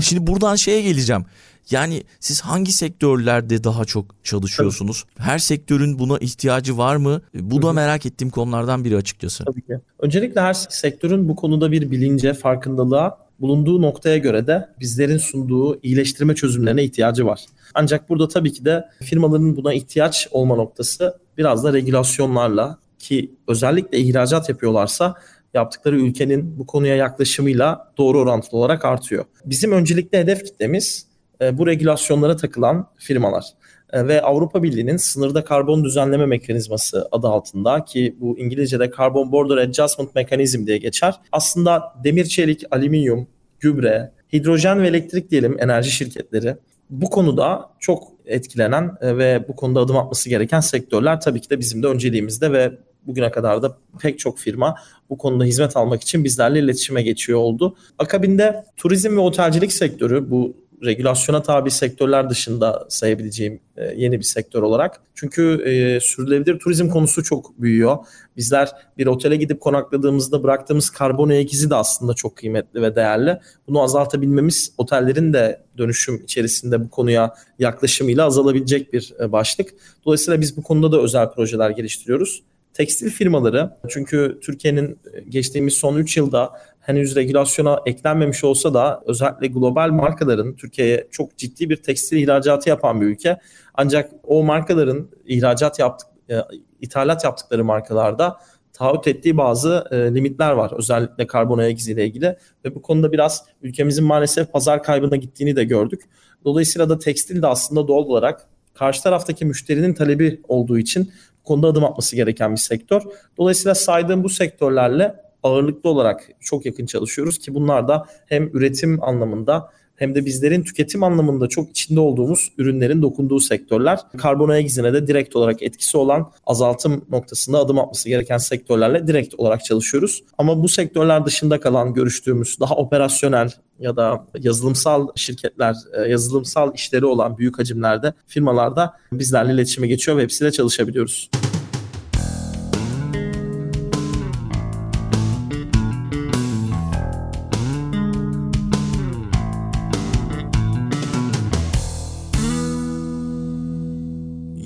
[0.00, 1.24] Şimdi buradan şeye geleceğim.
[1.70, 5.04] Yani siz hangi sektörlerde daha çok çalışıyorsunuz?
[5.18, 7.20] Her sektörün buna ihtiyacı var mı?
[7.34, 9.44] Bu da merak ettiğim konulardan biri açıkçası.
[9.44, 9.78] Tabii ki.
[9.98, 16.34] Öncelikle her sektörün bu konuda bir bilince, farkındalığa bulunduğu noktaya göre de bizlerin sunduğu iyileştirme
[16.34, 17.40] çözümlerine ihtiyacı var.
[17.74, 23.98] Ancak burada tabii ki de firmaların buna ihtiyaç olma noktası biraz da regülasyonlarla ki özellikle
[23.98, 25.14] ihracat yapıyorlarsa
[25.54, 29.24] yaptıkları ülkenin bu konuya yaklaşımıyla doğru orantılı olarak artıyor.
[29.44, 31.06] Bizim öncelikle hedef kitlemiz
[31.40, 33.44] e, bu regülasyonlara takılan firmalar
[33.92, 39.56] e, ve Avrupa Birliği'nin sınırda karbon düzenleme mekanizması adı altında ki bu İngilizce'de Carbon Border
[39.56, 41.14] Adjustment Mechanism diye geçer.
[41.32, 43.28] Aslında demir çelik, alüminyum,
[43.60, 46.56] gübre, hidrojen ve elektrik diyelim enerji şirketleri
[46.90, 51.60] bu konuda çok etkilenen e, ve bu konuda adım atması gereken sektörler tabii ki de
[51.60, 54.74] bizim de önceliğimizde ve bugüne kadar da pek çok firma
[55.10, 57.76] bu konuda hizmet almak için bizlerle iletişime geçiyor oldu.
[57.98, 64.62] Akabinde turizm ve otelcilik sektörü bu regülasyona tabi sektörler dışında sayabileceğim e, yeni bir sektör
[64.62, 65.00] olarak.
[65.14, 67.96] Çünkü e, sürdürülebilir turizm konusu çok büyüyor.
[68.36, 73.38] Bizler bir otele gidip konakladığımızda bıraktığımız karbon ayak izi de aslında çok kıymetli ve değerli.
[73.68, 79.74] Bunu azaltabilmemiz otellerin de dönüşüm içerisinde bu konuya yaklaşımıyla azalabilecek bir e, başlık.
[80.04, 82.42] Dolayısıyla biz bu konuda da özel projeler geliştiriyoruz
[82.78, 89.90] tekstil firmaları çünkü Türkiye'nin geçtiğimiz son 3 yılda henüz regülasyona eklenmemiş olsa da özellikle global
[89.90, 93.38] markaların Türkiye'ye çok ciddi bir tekstil ihracatı yapan bir ülke.
[93.74, 96.36] Ancak o markaların ihracat yaptık, e,
[96.80, 98.36] ithalat yaptıkları markalarda
[98.72, 100.72] taahhüt ettiği bazı e, limitler var.
[100.78, 105.64] Özellikle karbon ayak iziyle ilgili ve bu konuda biraz ülkemizin maalesef pazar kaybına gittiğini de
[105.64, 106.02] gördük.
[106.44, 111.12] Dolayısıyla da tekstil de aslında doğal olarak karşı taraftaki müşterinin talebi olduğu için
[111.48, 113.02] konuda adım atması gereken bir sektör.
[113.38, 119.70] Dolayısıyla saydığım bu sektörlerle ağırlıklı olarak çok yakın çalışıyoruz ki bunlar da hem üretim anlamında
[119.98, 123.98] hem de bizlerin tüketim anlamında çok içinde olduğumuz ürünlerin dokunduğu sektörler.
[124.16, 129.34] Karbon ayak izine de direkt olarak etkisi olan azaltım noktasında adım atması gereken sektörlerle direkt
[129.34, 130.22] olarak çalışıyoruz.
[130.38, 137.06] Ama bu sektörler dışında kalan görüştüğümüz daha operasyonel ya da yazılımsal şirketler, e, yazılımsal işleri
[137.06, 141.30] olan büyük hacimlerde firmalarda bizlerle iletişime geçiyor ve hepsiyle çalışabiliyoruz.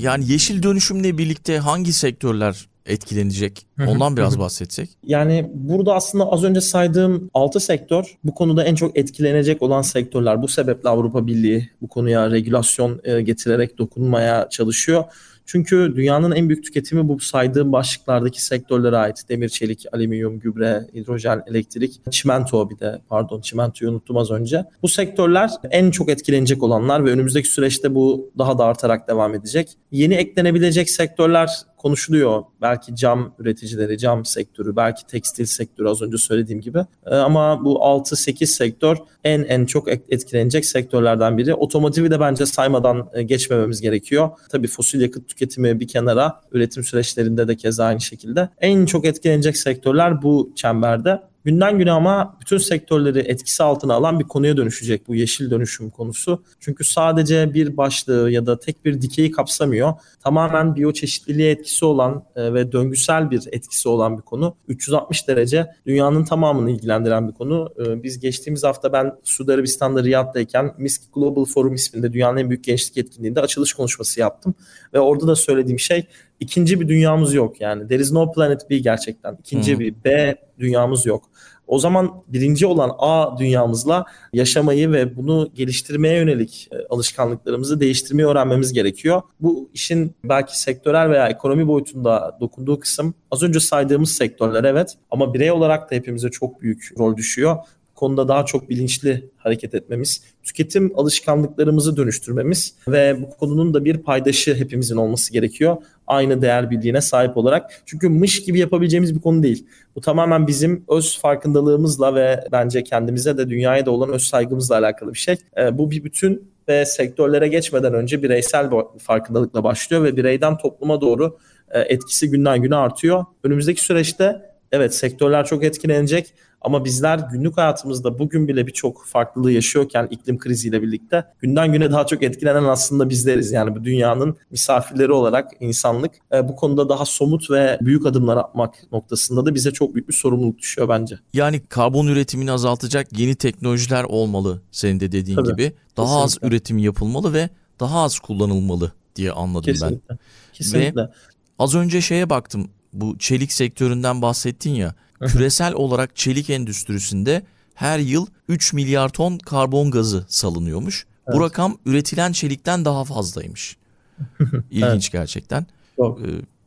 [0.02, 3.66] Yani yeşil dönüşümle birlikte hangi sektörler etkilenecek?
[3.86, 4.90] Ondan biraz bahsetsek.
[5.06, 10.42] Yani burada aslında az önce saydığım 6 sektör bu konuda en çok etkilenecek olan sektörler.
[10.42, 15.04] Bu sebeple Avrupa Birliği bu konuya regülasyon e, getirerek dokunmaya çalışıyor.
[15.46, 19.28] Çünkü dünyanın en büyük tüketimi bu saydığım başlıklardaki sektörlere ait.
[19.28, 24.64] Demir, çelik, alüminyum, gübre, hidrojen, elektrik, çimento bir de pardon çimentoyu unuttum az önce.
[24.82, 29.76] Bu sektörler en çok etkilenecek olanlar ve önümüzdeki süreçte bu daha da artarak devam edecek.
[29.90, 31.50] Yeni eklenebilecek sektörler
[31.82, 32.42] konuşuluyor.
[32.60, 36.78] Belki cam üreticileri, cam sektörü, belki tekstil sektörü az önce söylediğim gibi.
[37.06, 41.54] Ee, ama bu 6-8 sektör en en çok etkilenecek sektörlerden biri.
[41.54, 44.30] Otomotivi de bence saymadan e, geçmememiz gerekiyor.
[44.50, 48.48] Tabii fosil yakıt tüketimi bir kenara, üretim süreçlerinde de keza aynı şekilde.
[48.60, 54.24] En çok etkilenecek sektörler bu çemberde günden güne ama bütün sektörleri etkisi altına alan bir
[54.24, 56.42] konuya dönüşecek bu yeşil dönüşüm konusu.
[56.60, 59.92] Çünkü sadece bir başlığı ya da tek bir dikeyi kapsamıyor.
[60.24, 64.56] Tamamen biyoçeşitliliğe etkisi olan e, ve döngüsel bir etkisi olan bir konu.
[64.68, 67.68] 360 derece dünyanın tamamını ilgilendiren bir konu.
[67.78, 72.64] E, biz geçtiğimiz hafta ben Suudi Arabistan'da Riyad'dayken MISK Global Forum isminde dünyanın en büyük
[72.64, 74.54] gençlik etkinliğinde açılış konuşması yaptım.
[74.94, 76.06] Ve orada da söylediğim şey
[76.42, 77.88] ikinci bir dünyamız yok yani.
[77.88, 79.36] There is no planet B gerçekten.
[79.40, 79.80] İkinci hmm.
[79.80, 81.24] bir B dünyamız yok.
[81.66, 88.72] O zaman birinci olan A dünyamızla yaşamayı ve bunu geliştirmeye yönelik e, alışkanlıklarımızı değiştirmeyi öğrenmemiz
[88.72, 89.22] gerekiyor.
[89.40, 95.34] Bu işin belki sektörel veya ekonomi boyutunda dokunduğu kısım az önce saydığımız sektörler evet ama
[95.34, 97.56] birey olarak da hepimize çok büyük rol düşüyor
[97.94, 104.54] konuda daha çok bilinçli hareket etmemiz, tüketim alışkanlıklarımızı dönüştürmemiz ve bu konunun da bir paydaşı
[104.54, 105.76] hepimizin olması gerekiyor.
[106.06, 107.82] Aynı değer bildiğine sahip olarak.
[107.86, 109.66] Çünkü mış gibi yapabileceğimiz bir konu değil.
[109.96, 115.12] Bu tamamen bizim öz farkındalığımızla ve bence kendimize de dünyaya da olan öz saygımızla alakalı
[115.12, 115.36] bir şey.
[115.58, 121.38] E, bu bir bütün ve sektörlere geçmeden önce bireysel farkındalıkla başlıyor ve bireyden topluma doğru
[121.70, 123.24] e, etkisi günden güne artıyor.
[123.44, 130.08] Önümüzdeki süreçte evet sektörler çok etkilenecek Ama bizler günlük hayatımızda bugün bile birçok farklılığı yaşıyorken
[130.10, 133.52] iklim kriziyle birlikte günden güne daha çok etkilenen aslında bizleriz.
[133.52, 138.92] Yani bu dünyanın misafirleri olarak insanlık e, bu konuda daha somut ve büyük adımlar atmak
[138.92, 141.18] noktasında da bize çok büyük bir sorumluluk düşüyor bence.
[141.32, 145.72] Yani karbon üretimini azaltacak yeni teknolojiler olmalı senin de dediğin Tabii, gibi.
[145.96, 146.48] Daha az kesinlikle.
[146.48, 147.48] üretim yapılmalı ve
[147.80, 149.72] daha az kullanılmalı diye anladım ben.
[149.72, 150.18] Kesinlikle.
[150.52, 151.10] Kesinlikle.
[151.58, 152.68] Az önce şeye baktım.
[152.92, 154.94] Bu çelik sektöründen bahsettin ya.
[155.28, 157.42] Küresel olarak çelik endüstrisinde
[157.74, 161.06] her yıl 3 milyar ton karbon gazı salınıyormuş.
[161.26, 161.40] Bu Evet.
[161.40, 163.76] rakam üretilen çelikten daha fazlaymış.
[164.70, 165.66] İlginç gerçekten.
[165.96, 166.20] Çok.
[166.20, 166.24] Ee,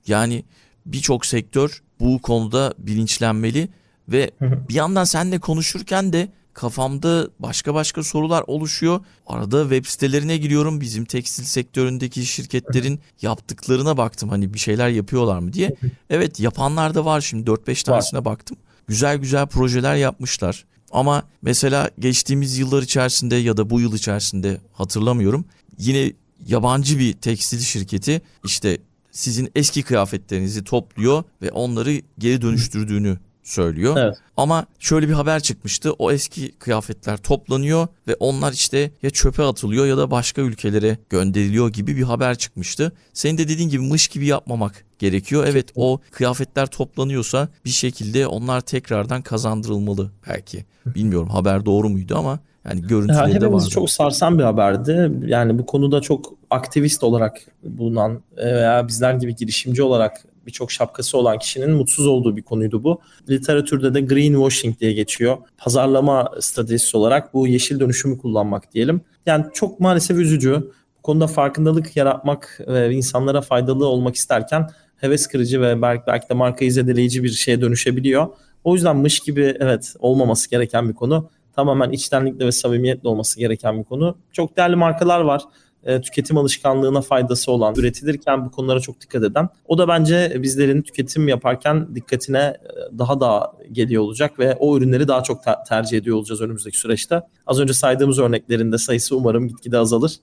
[0.07, 0.43] Yani
[0.85, 3.69] birçok sektör bu konuda bilinçlenmeli
[4.09, 8.99] ve bir yandan seninle konuşurken de kafamda başka başka sorular oluşuyor.
[9.27, 10.81] Arada web sitelerine giriyorum.
[10.81, 14.29] Bizim tekstil sektöründeki şirketlerin yaptıklarına baktım.
[14.29, 15.75] Hani bir şeyler yapıyorlar mı diye.
[16.09, 18.57] Evet yapanlar da var şimdi 4-5 tanesine baktım.
[18.87, 20.65] Güzel güzel projeler yapmışlar.
[20.91, 25.45] Ama mesela geçtiğimiz yıllar içerisinde ya da bu yıl içerisinde hatırlamıyorum.
[25.77, 26.13] Yine
[26.47, 28.77] yabancı bir tekstil şirketi işte
[29.11, 33.97] sizin eski kıyafetlerinizi topluyor ve onları geri dönüştürdüğünü söylüyor.
[33.97, 34.17] Evet.
[34.38, 35.91] Ama şöyle bir haber çıkmıştı.
[35.91, 41.69] O eski kıyafetler toplanıyor ve onlar işte ya çöpe atılıyor ya da başka ülkelere gönderiliyor
[41.69, 42.91] gibi bir haber çıkmıştı.
[43.13, 45.45] Senin de dediğin gibi mış gibi yapmamak gerekiyor.
[45.47, 50.65] Evet o kıyafetler toplanıyorsa bir şekilde onlar tekrardan kazandırılmalı belki.
[50.86, 53.69] Bilmiyorum haber doğru muydu ama yani Ya görüntüleri de hepimizi vardı.
[53.69, 55.12] çok sarsan bir haberdi.
[55.25, 61.39] Yani bu konuda çok aktivist olarak bulunan veya bizler gibi girişimci olarak birçok şapkası olan
[61.39, 63.01] kişinin mutsuz olduğu bir konuydu bu.
[63.29, 65.38] Literatürde de greenwashing diye geçiyor.
[65.58, 69.01] Pazarlama stratejisi olarak bu yeşil dönüşümü kullanmak diyelim.
[69.25, 70.71] Yani çok maalesef üzücü.
[70.97, 76.34] Bu konuda farkındalık yaratmak ve insanlara faydalı olmak isterken heves kırıcı ve belki, belki de
[76.34, 78.27] markayı zedeleyici bir şeye dönüşebiliyor.
[78.63, 83.79] O yüzden mış gibi evet olmaması gereken bir konu tamamen içtenlikle ve samimiyetle olması gereken
[83.79, 84.17] bir konu.
[84.31, 85.41] Çok değerli markalar var.
[85.86, 89.50] E, tüketim alışkanlığına faydası olan, üretilirken bu konulara çok dikkat eden.
[89.67, 95.08] O da bence bizlerin tüketim yaparken dikkatine e, daha da geliyor olacak ve o ürünleri
[95.08, 97.21] daha çok ter- tercih ediyor olacağız önümüzdeki süreçte.
[97.48, 100.15] Az önce saydığımız örneklerin de sayısı umarım gitgide azalır.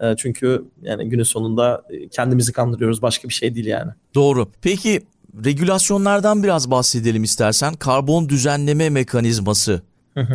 [0.00, 3.90] E, çünkü yani günün sonunda kendimizi kandırıyoruz başka bir şey değil yani.
[4.14, 4.48] Doğru.
[4.62, 5.02] Peki
[5.44, 7.74] regülasyonlardan biraz bahsedelim istersen.
[7.74, 9.82] Karbon düzenleme mekanizması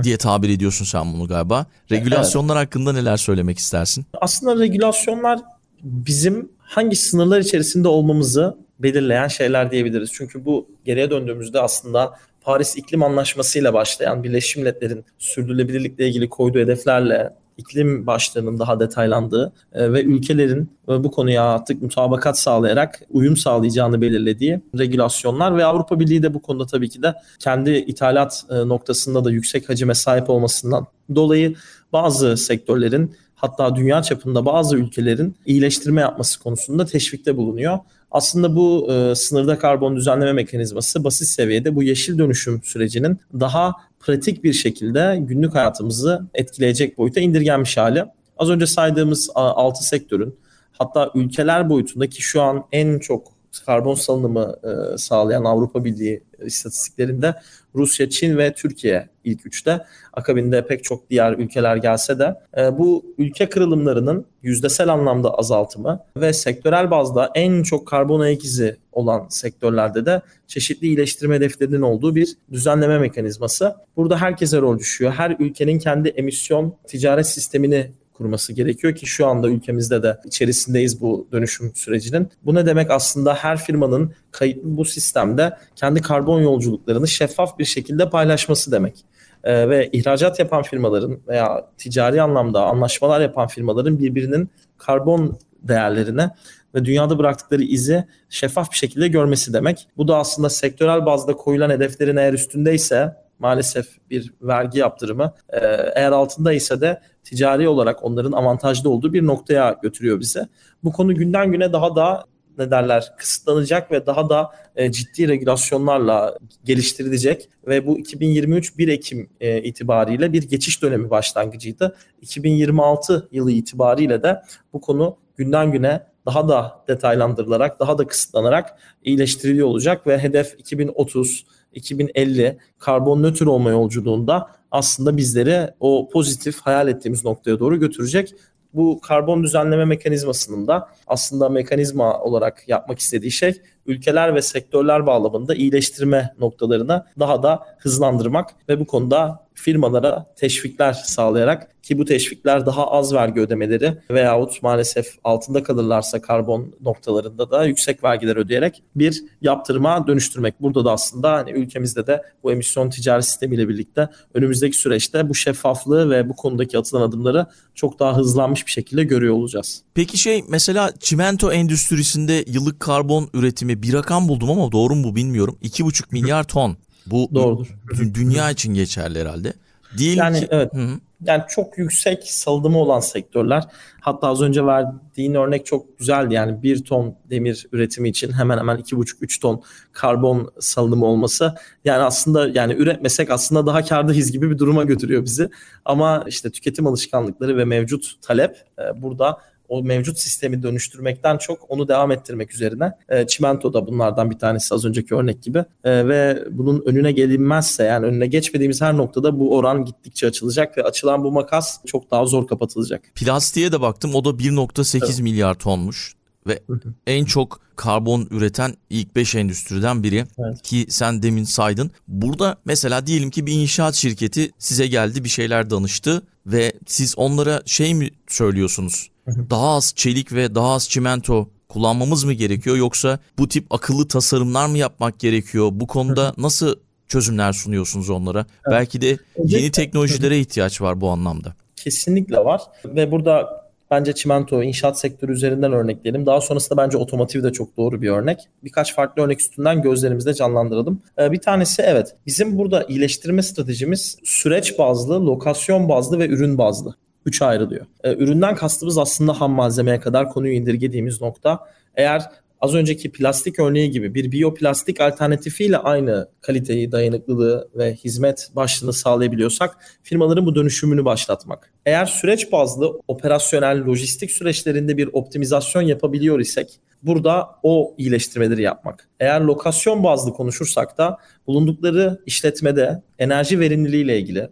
[0.04, 1.66] diye tabir ediyorsun sen bunu galiba.
[1.92, 4.06] Regülasyonlar hakkında neler söylemek istersin?
[4.22, 5.40] aslında regülasyonlar
[5.84, 10.12] bizim hangi sınırlar içerisinde olmamızı belirleyen şeyler diyebiliriz.
[10.14, 16.60] Çünkü bu geriye döndüğümüzde aslında Paris İklim Anlaşması ile başlayan Birleşmiş Milletler'in sürdürülebilirlikle ilgili koyduğu
[16.60, 23.38] hedeflerle iklim başlığının daha detaylandığı e, ve ülkelerin e, bu konuya artık mutabakat sağlayarak uyum
[23.38, 28.56] sağlayacağını belirlediği regülasyonlar ve Avrupa Birliği de bu konuda tabii ki de kendi ithalat e,
[28.56, 31.56] noktasında da yüksek hacime sahip olmasından dolayı
[31.94, 37.80] bazı sektörlerin hatta dünya çapında bazı ülkelerin iyileştirme yapması konusunda teşvikte bulunuyor.
[38.14, 44.44] Aslında bu e, sınırda karbon düzenleme mekanizması basit seviyede bu yeşil dönüşüm sürecinin daha pratik
[44.44, 48.06] bir şekilde günlük hayatımızı etkileyecek boyuta indirgenmiş hali.
[48.38, 50.36] Az önce saydığımız 6 sektörün
[50.72, 53.28] hatta ülkeler boyutundaki şu an en çok
[53.60, 57.36] karbon salınımı e, sağlayan Avrupa Birliği istatistiklerinde
[57.76, 59.86] Rusya, Çin ve Türkiye ilk üçte.
[60.14, 66.34] Akabinde pek çok diğer ülkeler gelse de e, bu ülke kırılımlarının yüzdesel anlamda azaltımı ve
[66.34, 72.38] sektörel bazda en çok karbon ayak izi olan sektörlerde de çeşitli iyileştirme hedeflerinin olduğu bir
[72.52, 73.76] düzenleme mekanizması.
[73.98, 75.12] Burada herkese rol düşüyor.
[75.12, 81.28] Her ülkenin kendi emisyon ticaret sistemini kurması gerekiyor ki şu anda ülkemizde de içerisindeyiz bu
[81.32, 82.30] dönüşüm sürecinin.
[82.46, 88.10] Bu ne demek aslında her firmanın kayıtlı bu sistemde kendi karbon yolculuklarını şeffaf bir şekilde
[88.10, 89.06] paylaşması demek.
[89.44, 96.30] Ee, ve ihracat yapan firmaların veya ticari anlamda anlaşmalar yapan firmaların birbirinin karbon değerlerine
[96.76, 99.88] ve dünyada bıraktıkları izi şeffaf bir şekilde görmesi demek.
[99.98, 105.60] Bu da aslında sektörel bazda koyulan hedeflerin eğer üstündeyse maalesef bir vergi yaptırımı e,
[105.96, 110.48] eğer altında ise de ticari olarak onların avantajlı olduğu bir noktaya götürüyor bizi.
[110.84, 112.24] Bu konu günden güne daha da
[112.58, 119.30] ne derler kısıtlanacak ve daha da e, ciddi regülasyonlarla geliştirilecek ve bu 2023 1 Ekim
[119.40, 121.96] e, itibariyle bir geçiş dönemi başlangıcıydı.
[122.22, 124.42] 2026 yılı itibariyle de
[124.74, 131.46] bu konu günden güne daha da detaylandırılarak, daha da kısıtlanarak iyileştiriliyor olacak ve hedef 2030
[131.74, 138.36] 2050 karbon nötr olma yolculuğunda aslında bizleri o pozitif hayal ettiğimiz noktaya doğru götürecek.
[138.74, 145.56] Bu karbon düzenleme mekanizmasının da aslında mekanizma olarak yapmak istediği şey ülkeler ve sektörler bağlamında
[145.56, 152.92] iyileştirme noktalarına daha da hızlandırmak ve bu konuda firmalara teşvikler sağlayarak ki bu teşvikler daha
[152.92, 160.08] az vergi ödemeleri veyahut maalesef altında kalırlarsa karbon noktalarında da yüksek vergiler ödeyerek bir yaptırıma
[160.08, 160.62] dönüştürmek.
[160.62, 166.10] Burada da aslında hani ülkemizde de bu emisyon ticaret sistemiyle birlikte önümüzdeki süreçte bu şeffaflığı
[166.10, 169.82] ve bu konudaki atılan adımları çok daha hızlanmış bir şekilde görüyor olacağız.
[169.94, 175.16] Peki şey mesela çimento endüstrisinde yıllık karbon üretimi bir rakam buldum ama doğru mu bu
[175.16, 175.58] bilmiyorum.
[175.64, 176.78] 2,5 milyar ton.
[177.06, 177.68] Bu Doğrudur.
[178.14, 179.54] dünya için geçerli herhalde.
[179.98, 180.48] Değil yani ki...
[180.52, 180.74] evet.
[180.74, 181.00] Hı-hı.
[181.26, 183.64] Yani çok yüksek salınımı olan sektörler.
[184.02, 186.34] Hatta az önce verdiğin örnek çok güzeldi.
[186.34, 191.56] Yani bir ton demir üretimi için hemen hemen 2,5-3 ton karbon salınımı olması.
[191.86, 195.50] Yani aslında yani üretmesek aslında daha kârdayız gibi bir duruma götürüyor bizi.
[195.86, 198.58] Ama işte tüketim alışkanlıkları ve mevcut talep
[198.96, 199.38] burada
[199.70, 202.92] o mevcut sistemi dönüştürmekten çok onu devam ettirmek üzerine.
[203.10, 205.66] E, çimento da bunlardan bir tanesi az önceki örnek gibi.
[205.84, 210.84] E, ve bunun önüne gelinmezse yani önüne geçmediğimiz her noktada bu oran gittikçe açılacak ve
[210.84, 213.02] açılan bu makas çok daha zor kapatılacak.
[213.16, 215.20] Plastiğe de baktım o da 1.8 evet.
[215.20, 216.16] milyar tonmuş
[216.48, 216.64] ve
[217.08, 220.62] en çok karbon üreten ilk 5 endüstriden biri evet.
[220.62, 221.92] ki sen demin saydın.
[222.08, 227.62] Burada mesela diyelim ki bir inşaat şirketi size geldi bir şeyler danıştı ve siz onlara
[227.66, 229.10] şey mi söylüyorsunuz?
[229.28, 234.68] Daha az çelik ve daha az çimento kullanmamız mı gerekiyor yoksa bu tip akıllı tasarımlar
[234.68, 235.70] mı yapmak gerekiyor?
[235.72, 236.76] Bu konuda nasıl
[237.08, 238.40] çözümler sunuyorsunuz onlara?
[238.40, 238.72] Evet.
[238.72, 241.54] Belki de yeni teknolojilere ihtiyaç var bu anlamda.
[241.76, 246.26] Kesinlikle var ve burada bence çimento, inşaat sektörü üzerinden örnekleyelim.
[246.26, 248.40] Daha sonrasında bence otomotiv de çok doğru bir örnek.
[248.64, 251.02] Birkaç farklı örnek üstünden gözlerimizde canlandıralım.
[251.20, 256.96] Bir tanesi evet bizim burada iyileştirme stratejimiz süreç bazlı, lokasyon bazlı ve ürün bazlı.
[257.26, 257.86] Üçe ayrılıyor.
[258.06, 261.60] Üründen kastımız aslında ham malzemeye kadar konuyu indirgediğimiz nokta.
[261.96, 262.22] Eğer
[262.62, 269.78] az önceki plastik örneği gibi bir biyoplastik alternatifiyle aynı kaliteyi, dayanıklılığı ve hizmet başlığını sağlayabiliyorsak
[270.04, 271.74] firmaların bu dönüşümünü başlatmak.
[271.86, 279.10] Eğer süreç bazlı operasyonel lojistik süreçlerinde bir optimizasyon yapabiliyor isek burada o iyileştirmeleri yapmak.
[279.20, 284.50] Eğer lokasyon bazlı konuşursak da bulundukları işletmede enerji verimliliği ile ilgili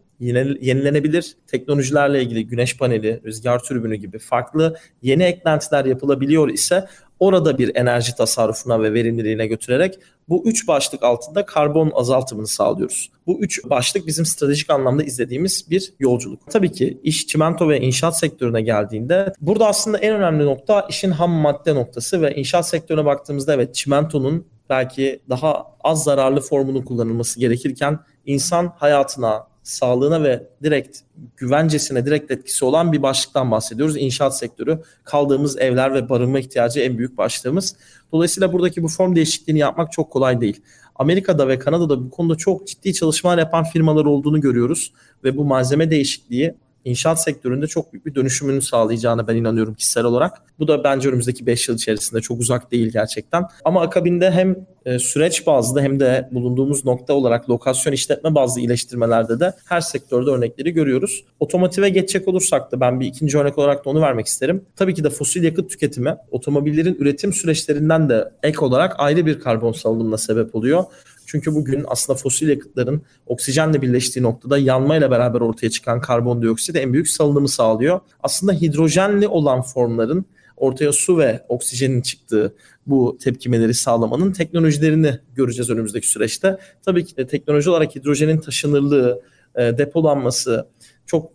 [0.62, 6.88] yenilenebilir teknolojilerle ilgili güneş paneli, rüzgar türbünü gibi farklı yeni eklentiler yapılabiliyor ise
[7.22, 13.12] orada bir enerji tasarrufuna ve verimliliğine götürerek bu üç başlık altında karbon azaltımını sağlıyoruz.
[13.28, 16.52] Bu üç başlık bizim stratejik anlamda izlediğimiz bir yolculuk.
[16.52, 21.32] Tabii ki iş çimento ve inşaat sektörüne geldiğinde burada aslında en önemli nokta işin ham
[21.32, 28.00] madde noktası ve inşaat sektörüne baktığımızda evet çimentonun belki daha az zararlı formunu kullanılması gerekirken
[28.26, 31.00] insan hayatına, sağlığına ve direkt
[31.38, 33.98] güvencesine direkt etkisi olan bir başlıktan bahsediyoruz.
[33.98, 37.76] İnşaat sektörü kaldığımız evler ve barınma ihtiyacı en büyük başlığımız.
[38.12, 40.62] Dolayısıyla buradaki bu form değişikliğini yapmak çok kolay değil.
[40.96, 44.94] Amerika'da ve Kanada'da bu konuda çok ciddi çalışmalar yapan firmalar olduğunu görüyoruz
[45.24, 50.42] ve bu malzeme değişikliği inşaat sektöründe çok büyük bir dönüşümünü sağlayacağına ben inanıyorum kişisel olarak.
[50.60, 53.44] Bu da bence önümüzdeki 5 yıl içerisinde çok uzak değil gerçekten.
[53.66, 59.40] Ama akabinde hem e, süreç bazlı hem de bulunduğumuz nokta olarak lokasyon işletme bazlı iyileştirmelerde
[59.40, 61.26] de her sektörde örnekleri görüyoruz.
[61.40, 64.66] Otomotive geçecek olursak da ben bir ikinci örnek olarak da onu vermek isterim.
[64.76, 69.72] Tabii ki de fosil yakıt tüketimi otomobillerin üretim süreçlerinden de ek olarak ayrı bir karbon
[69.72, 70.84] salınımına sebep oluyor.
[71.32, 77.10] Çünkü bugün aslında fosil yakıtların oksijenle birleştiği noktada yanmayla beraber ortaya çıkan karbondioksit en büyük
[77.10, 78.00] salınımı sağlıyor.
[78.24, 80.26] Aslında hidrojenli olan formların
[80.58, 82.56] ortaya su ve oksijenin çıktığı
[82.88, 86.58] bu tepkimeleri sağlamanın teknolojilerini göreceğiz önümüzdeki süreçte.
[86.86, 89.22] Tabii ki de teknoloji olarak hidrojenin taşınırlığı,
[89.56, 90.68] e, depolanması
[91.06, 91.32] çok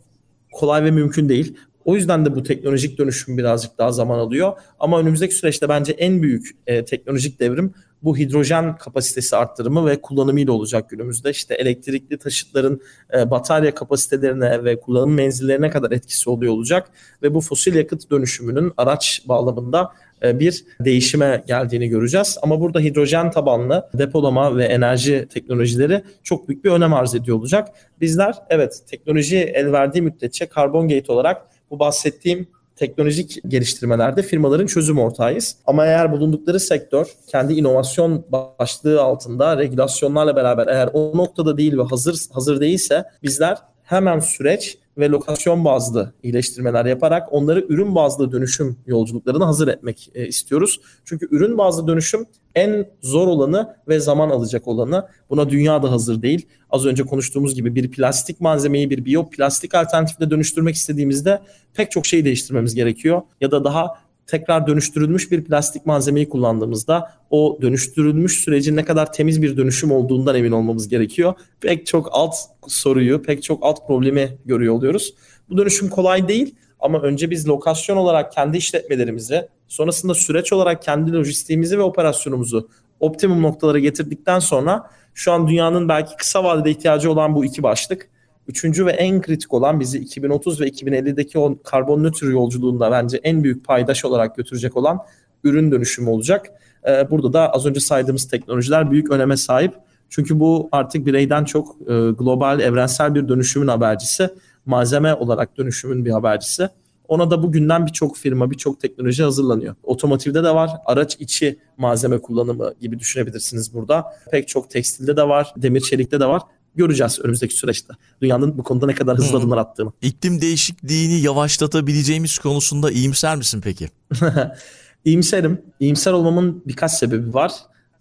[0.53, 1.57] kolay ve mümkün değil.
[1.85, 4.53] O yüzden de bu teknolojik dönüşüm birazcık daha zaman alıyor.
[4.81, 10.53] Ama önümüzdeki süreçte bence en büyük e, teknolojik devrim bu hidrojen kapasitesi arttırımı ve kullanımıyla
[10.53, 11.31] olacak günümüzde.
[11.31, 12.81] İşte elektrikli taşıtların
[13.15, 16.91] e, batarya kapasitelerine ve kullanım menzillerine kadar etkisi oluyor olacak
[17.23, 22.39] ve bu fosil yakıt dönüşümünün araç bağlamında e, bir değişime geldiğini göreceğiz.
[22.43, 27.69] Ama burada hidrojen tabanlı depolama ve enerji teknolojileri çok büyük bir önem arz ediyor olacak.
[28.01, 34.99] Bizler evet teknoloji el verdiği müddetçe Carbon Gate olarak bu bahsettiğim teknolojik geliştirmelerde firmaların çözüm
[34.99, 35.57] ortağıyız.
[35.67, 41.83] Ama eğer bulundukları sektör kendi inovasyon başlığı altında regülasyonlarla beraber eğer o noktada değil ve
[41.83, 48.77] hazır hazır değilse bizler hemen süreç ve lokasyon bazlı iyileştirmeler yaparak onları ürün bazlı dönüşüm
[48.87, 50.81] yolculuklarına hazır etmek e, istiyoruz.
[51.05, 55.09] Çünkü ürün bazlı dönüşüm en zor olanı ve zaman alacak olanı.
[55.31, 56.47] Buna dünya da hazır değil.
[56.71, 61.43] Az önce konuştuğumuz gibi bir plastik malzemeyi bir biyoplastik alternatifle dönüştürmek istediğimizde
[61.75, 63.23] pek çok şeyi değiştirmemiz gerekiyor.
[63.41, 69.43] Ya da daha tekrar dönüştürülmüş bir plastik malzemeyi kullandığımızda o dönüştürülmüş sürecin ne kadar temiz
[69.43, 71.35] bir dönüşüm olduğundan emin olmamız gerekiyor.
[71.61, 72.35] Pek çok alt
[72.67, 75.15] soruyu, pek çok alt problemi görüyor oluyoruz.
[75.51, 81.13] Bu dönüşüm kolay değil ama önce biz lokasyon olarak kendi işletmelerimizi, sonrasında süreç olarak kendi
[81.13, 82.69] lojistiğimizi ve operasyonumuzu
[83.01, 88.09] optimum noktalara getirdikten sonra şu an dünyanın belki kısa vadede ihtiyacı olan bu iki başlık
[88.49, 93.45] Üçüncü ve en kritik olan bizi 2030 ve 2050'deki o karbon nötr yolculuğunda bence en
[93.45, 94.99] büyük paydaş olarak götürecek olan
[95.45, 96.51] ürün dönüşümü olacak.
[96.89, 99.75] Ee, burada da az önce saydığımız teknolojiler büyük öneme sahip.
[100.09, 104.29] Çünkü bu artık bireyden çok e, global, evrensel bir dönüşümün habercisi.
[104.67, 106.69] Malzeme olarak dönüşümün bir habercisi.
[107.09, 109.75] Ona da bugünden birçok firma, birçok teknoloji hazırlanıyor.
[109.83, 114.05] Otomotivde de var, araç içi malzeme kullanımı gibi düşünebilirsiniz burada.
[114.31, 116.43] Pek çok tekstilde de var, demir çelikte de var
[116.77, 117.95] göreceğiz önümüzdeki süreçte.
[118.23, 119.39] Dünyanın bu konuda ne kadar hızlı hmm.
[119.39, 119.93] adımlar attığını.
[120.03, 123.89] İklim değişikliğini yavaşlatabileceğimiz konusunda iyimser misin peki?
[125.05, 125.63] İyimserim.
[125.81, 127.53] İyimser olmamın birkaç sebebi var.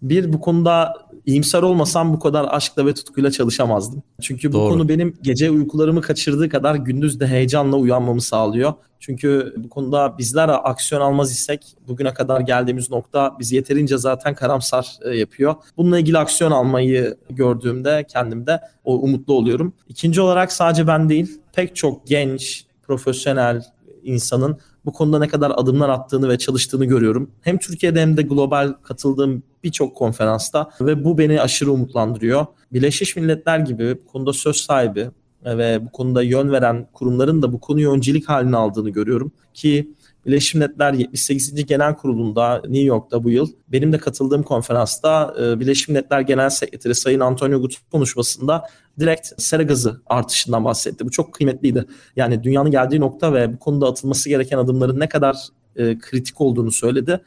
[0.02, 0.94] Bir bu konuda
[1.26, 4.02] iyimser olmasam bu kadar aşkla ve tutkuyla çalışamazdım.
[4.20, 4.72] Çünkü bu Doğru.
[4.72, 8.72] konu benim gece uykularımı kaçırdığı kadar gündüz de heyecanla uyanmamı sağlıyor.
[9.00, 14.96] Çünkü bu konuda bizler aksiyon almaz isek bugüne kadar geldiğimiz nokta bizi yeterince zaten karamsar
[15.04, 15.54] e, yapıyor.
[15.76, 19.72] Bununla ilgili aksiyon almayı gördüğümde kendimde o umutlu oluyorum.
[19.88, 23.64] İkinci olarak sadece ben değil pek çok genç, profesyonel
[24.02, 27.30] insanın bu konuda ne kadar adımlar attığını ve çalıştığını görüyorum.
[27.40, 32.46] Hem Türkiye'de hem de global katıldığım birçok konferansta ve bu beni aşırı umutlandırıyor.
[32.72, 35.10] Birleşmiş Milletler gibi bu konuda söz sahibi
[35.44, 39.94] ve bu konuda yön veren kurumların da bu konuyu öncelik haline aldığını görüyorum ki
[40.26, 41.66] Birleşmiş Milletler 78.
[41.66, 46.94] Genel Kurulu'nda New York'ta bu yıl benim de katıldığım konferansta e, Birleşmiş Milletler Genel Sekreteri
[46.94, 48.62] Sayın Antonio Guterres konuşmasında
[49.00, 51.04] direkt sera gazı artışından bahsetti.
[51.06, 51.84] Bu çok kıymetliydi.
[52.16, 55.36] Yani dünyanın geldiği nokta ve bu konuda atılması gereken adımların ne kadar
[55.76, 57.20] e, kritik olduğunu söyledi.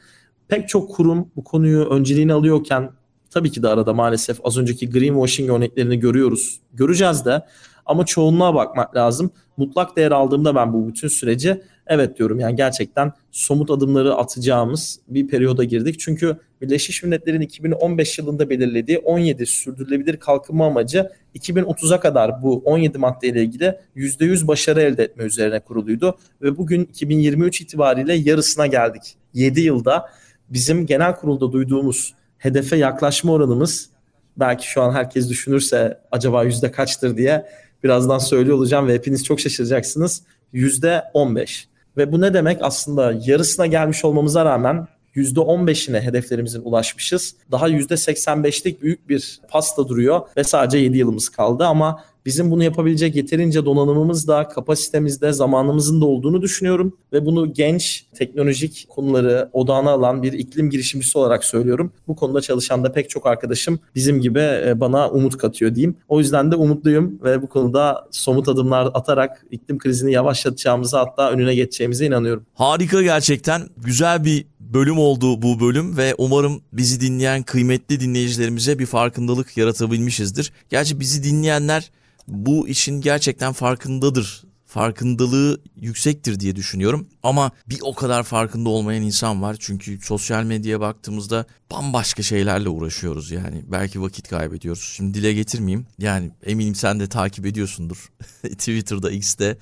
[0.48, 2.90] Pek çok kurum bu konuyu önceliğini alıyorken
[3.30, 6.60] tabii ki de arada maalesef az önceki greenwashing örneklerini görüyoruz.
[6.72, 7.42] Göreceğiz de
[7.86, 9.30] ama çoğunluğa bakmak lazım.
[9.56, 15.28] Mutlak değer aldığımda ben bu bütün süreci evet diyorum yani gerçekten somut adımları atacağımız bir
[15.28, 16.00] periyoda girdik.
[16.00, 23.42] Çünkü Birleşmiş Milletler'in 2015 yılında belirlediği 17 sürdürülebilir kalkınma amacı 2030'a kadar bu 17 maddeyle
[23.42, 26.18] ilgili %100 başarı elde etme üzerine kuruluydu.
[26.42, 29.02] Ve bugün 2023 itibariyle yarısına geldik.
[29.34, 30.06] 7 yılda
[30.50, 33.90] bizim genel kurulda duyduğumuz hedefe yaklaşma oranımız
[34.36, 37.46] belki şu an herkes düşünürse acaba yüzde kaçtır diye
[37.84, 40.22] birazdan söylüyor olacağım ve hepiniz çok şaşıracaksınız.
[40.52, 41.68] Yüzde 15.
[41.96, 42.58] Ve bu ne demek?
[42.62, 47.34] Aslında yarısına gelmiş olmamıza rağmen %15'ine hedeflerimizin ulaşmışız.
[47.50, 53.16] Daha %85'lik büyük bir pasta duruyor ve sadece 7 yılımız kaldı ama Bizim bunu yapabilecek
[53.16, 56.96] yeterince donanımımız da, kapasitemizde, de, zamanımızın da olduğunu düşünüyorum.
[57.12, 61.92] Ve bunu genç, teknolojik konuları odağına alan bir iklim girişimcisi olarak söylüyorum.
[62.08, 65.96] Bu konuda çalışan da pek çok arkadaşım bizim gibi e, bana umut katıyor diyeyim.
[66.08, 71.54] O yüzden de umutluyum ve bu konuda somut adımlar atarak iklim krizini yavaşlatacağımızı hatta önüne
[71.54, 72.46] geçeceğimize inanıyorum.
[72.54, 73.62] Harika gerçekten.
[73.76, 80.52] Güzel bir bölüm oldu bu bölüm ve umarım bizi dinleyen kıymetli dinleyicilerimize bir farkındalık yaratabilmişizdir.
[80.70, 81.90] Gerçi bizi dinleyenler
[82.28, 84.44] bu işin gerçekten farkındadır.
[84.66, 87.08] Farkındalığı yüksektir diye düşünüyorum.
[87.22, 89.56] Ama bir o kadar farkında olmayan insan var.
[89.60, 93.64] Çünkü sosyal medyaya baktığımızda bambaşka şeylerle uğraşıyoruz yani.
[93.66, 94.92] Belki vakit kaybediyoruz.
[94.96, 95.86] Şimdi dile getirmeyeyim.
[95.98, 98.12] Yani eminim sen de takip ediyorsundur.
[98.42, 99.58] Twitter'da, X'te.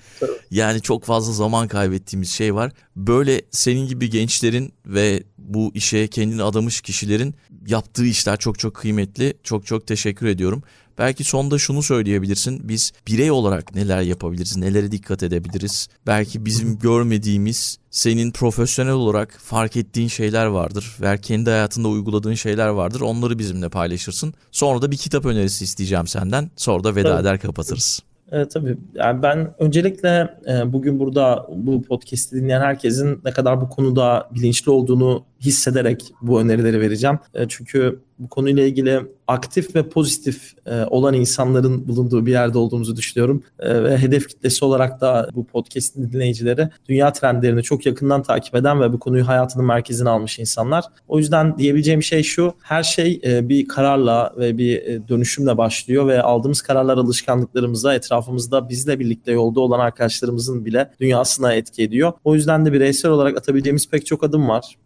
[0.50, 2.72] Yani çok fazla zaman kaybettiğimiz şey var.
[2.96, 7.34] Böyle senin gibi gençlerin ve bu işe kendini adamış kişilerin
[7.66, 9.38] yaptığı işler çok çok kıymetli.
[9.42, 10.62] Çok çok teşekkür ediyorum.
[10.98, 12.68] Belki sonda şunu söyleyebilirsin.
[12.68, 15.88] Biz birey olarak neler yapabiliriz, nelere dikkat edebiliriz?
[16.06, 20.96] Belki bizim görmediğimiz, senin profesyonel olarak fark ettiğin şeyler vardır.
[21.00, 23.00] Ve kendi hayatında uyguladığın şeyler vardır.
[23.00, 24.34] Onları bizimle paylaşırsın.
[24.52, 26.50] Sonra da bir kitap önerisi isteyeceğim senden.
[26.56, 28.00] Sonra da veda eder kapatırız.
[28.32, 28.76] Evet tabii.
[28.94, 34.70] Yani ben öncelikle e, bugün burada bu podcast'i dinleyen herkesin ne kadar bu konuda bilinçli
[34.70, 37.18] olduğunu hissederek bu önerileri vereceğim.
[37.34, 42.96] E, çünkü bu konuyla ilgili aktif ve pozitif e, olan insanların bulunduğu bir yerde olduğumuzu
[42.96, 43.42] düşünüyorum.
[43.58, 48.80] E, ve hedef kitlesi olarak da bu podcast'in dinleyicileri dünya trendlerini çok yakından takip eden
[48.80, 50.84] ve bu konuyu hayatının merkezine almış insanlar.
[51.08, 56.62] O yüzden diyebileceğim şey şu, her şey bir kararla ve bir dönüşümle başlıyor ve aldığımız
[56.62, 62.12] kararlar alışkanlıklarımıza, etrafımızda bizle birlikte yolda olan arkadaşlarımızın bile dünyasına etki ediyor.
[62.24, 64.76] O yüzden de bireysel olarak atabileceğimiz pek çok adım var.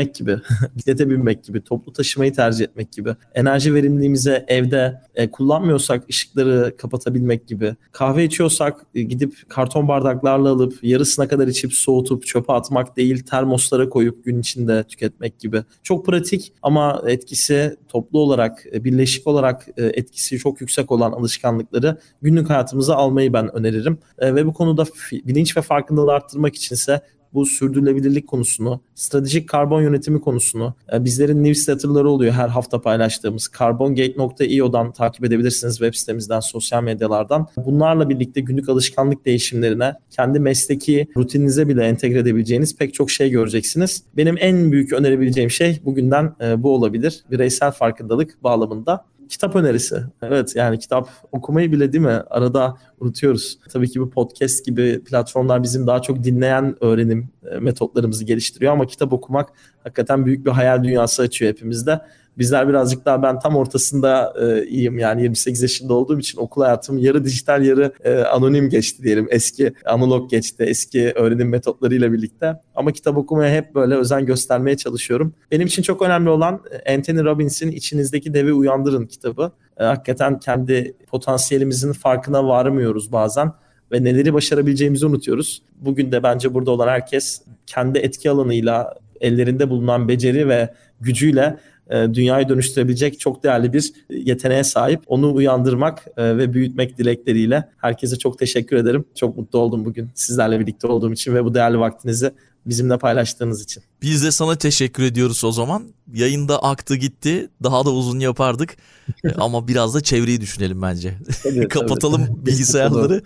[0.00, 0.36] Yürümek gibi,
[0.76, 7.46] bisiklete binmek gibi, toplu taşımayı tercih etmek gibi, enerji verimliliğimize evde e, kullanmıyorsak ışıkları kapatabilmek
[7.46, 13.24] gibi, kahve içiyorsak e, gidip karton bardaklarla alıp yarısına kadar içip soğutup çöpe atmak değil
[13.24, 15.62] termoslara koyup gün içinde tüketmek gibi.
[15.82, 21.98] Çok pratik ama etkisi toplu olarak, e, birleşik olarak e, etkisi çok yüksek olan alışkanlıkları
[22.22, 23.98] günlük hayatımıza almayı ben öneririm.
[24.18, 27.00] E, ve bu konuda bilinç ve farkındalığı arttırmak içinse
[27.34, 33.50] bu sürdürülebilirlik konusunu, stratejik karbon yönetimi konusunu e, bizlerin newsletterları oluyor her hafta paylaştığımız.
[33.58, 37.46] carbongate.io'dan takip edebilirsiniz web sitemizden, sosyal medyalardan.
[37.56, 44.02] Bunlarla birlikte günlük alışkanlık değişimlerine, kendi mesleki rutininize bile entegre edebileceğiniz pek çok şey göreceksiniz.
[44.16, 47.24] Benim en büyük önerebileceğim şey bugünden e, bu olabilir.
[47.30, 50.02] Bireysel farkındalık bağlamında kitap önerisi.
[50.22, 52.22] Evet yani kitap okumayı bile değil mi?
[52.30, 53.58] Arada unutuyoruz.
[53.72, 58.86] Tabii ki bu podcast gibi platformlar bizim daha çok dinleyen öğrenim e, metotlarımızı geliştiriyor ama
[58.86, 59.48] kitap okumak
[59.84, 62.00] hakikaten büyük bir hayal dünyası açıyor hepimizde.
[62.38, 66.98] Bizler birazcık daha ben tam ortasında e, iyiyim yani 28 yaşında olduğum için okul hayatım
[66.98, 69.26] yarı dijital yarı e, anonim geçti diyelim.
[69.30, 72.60] Eski analog geçti eski öğrenim metotlarıyla birlikte.
[72.74, 75.34] Ama kitap okumaya hep böyle özen göstermeye çalışıyorum.
[75.50, 79.52] Benim için çok önemli olan e, Anthony Robbins'in İçinizdeki Devi Uyandırın kitabı.
[79.78, 83.52] E, hakikaten kendi potansiyelimizin farkına varmıyoruz bazen
[83.92, 85.62] ve neleri başarabileceğimizi unutuyoruz.
[85.80, 91.56] Bugün de bence burada olan herkes kendi etki alanıyla ellerinde bulunan beceri ve gücüyle
[91.90, 95.02] dünyayı dönüştürebilecek çok değerli bir yeteneğe sahip.
[95.06, 99.04] Onu uyandırmak e, ve büyütmek dilekleriyle herkese çok teşekkür ederim.
[99.14, 102.32] Çok mutlu oldum bugün sizlerle birlikte olduğum için ve bu değerli vaktinizi
[102.66, 103.82] bizimle paylaştığınız için.
[104.02, 105.84] Biz de sana teşekkür ediyoruz o zaman.
[106.12, 107.48] Yayında aktı gitti.
[107.62, 108.76] Daha da uzun yapardık.
[109.24, 111.14] E, ama biraz da çevreyi düşünelim bence.
[111.42, 112.36] Tabii, Kapatalım tabii.
[112.46, 113.22] bilgisayarları.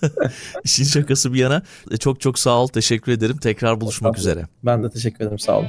[0.64, 1.62] İşin şakası bir yana.
[2.00, 2.68] Çok çok sağ ol.
[2.68, 3.36] Teşekkür ederim.
[3.36, 4.46] Tekrar buluşmak üzere.
[4.64, 5.38] Ben de teşekkür ederim.
[5.38, 5.68] Sağ olun.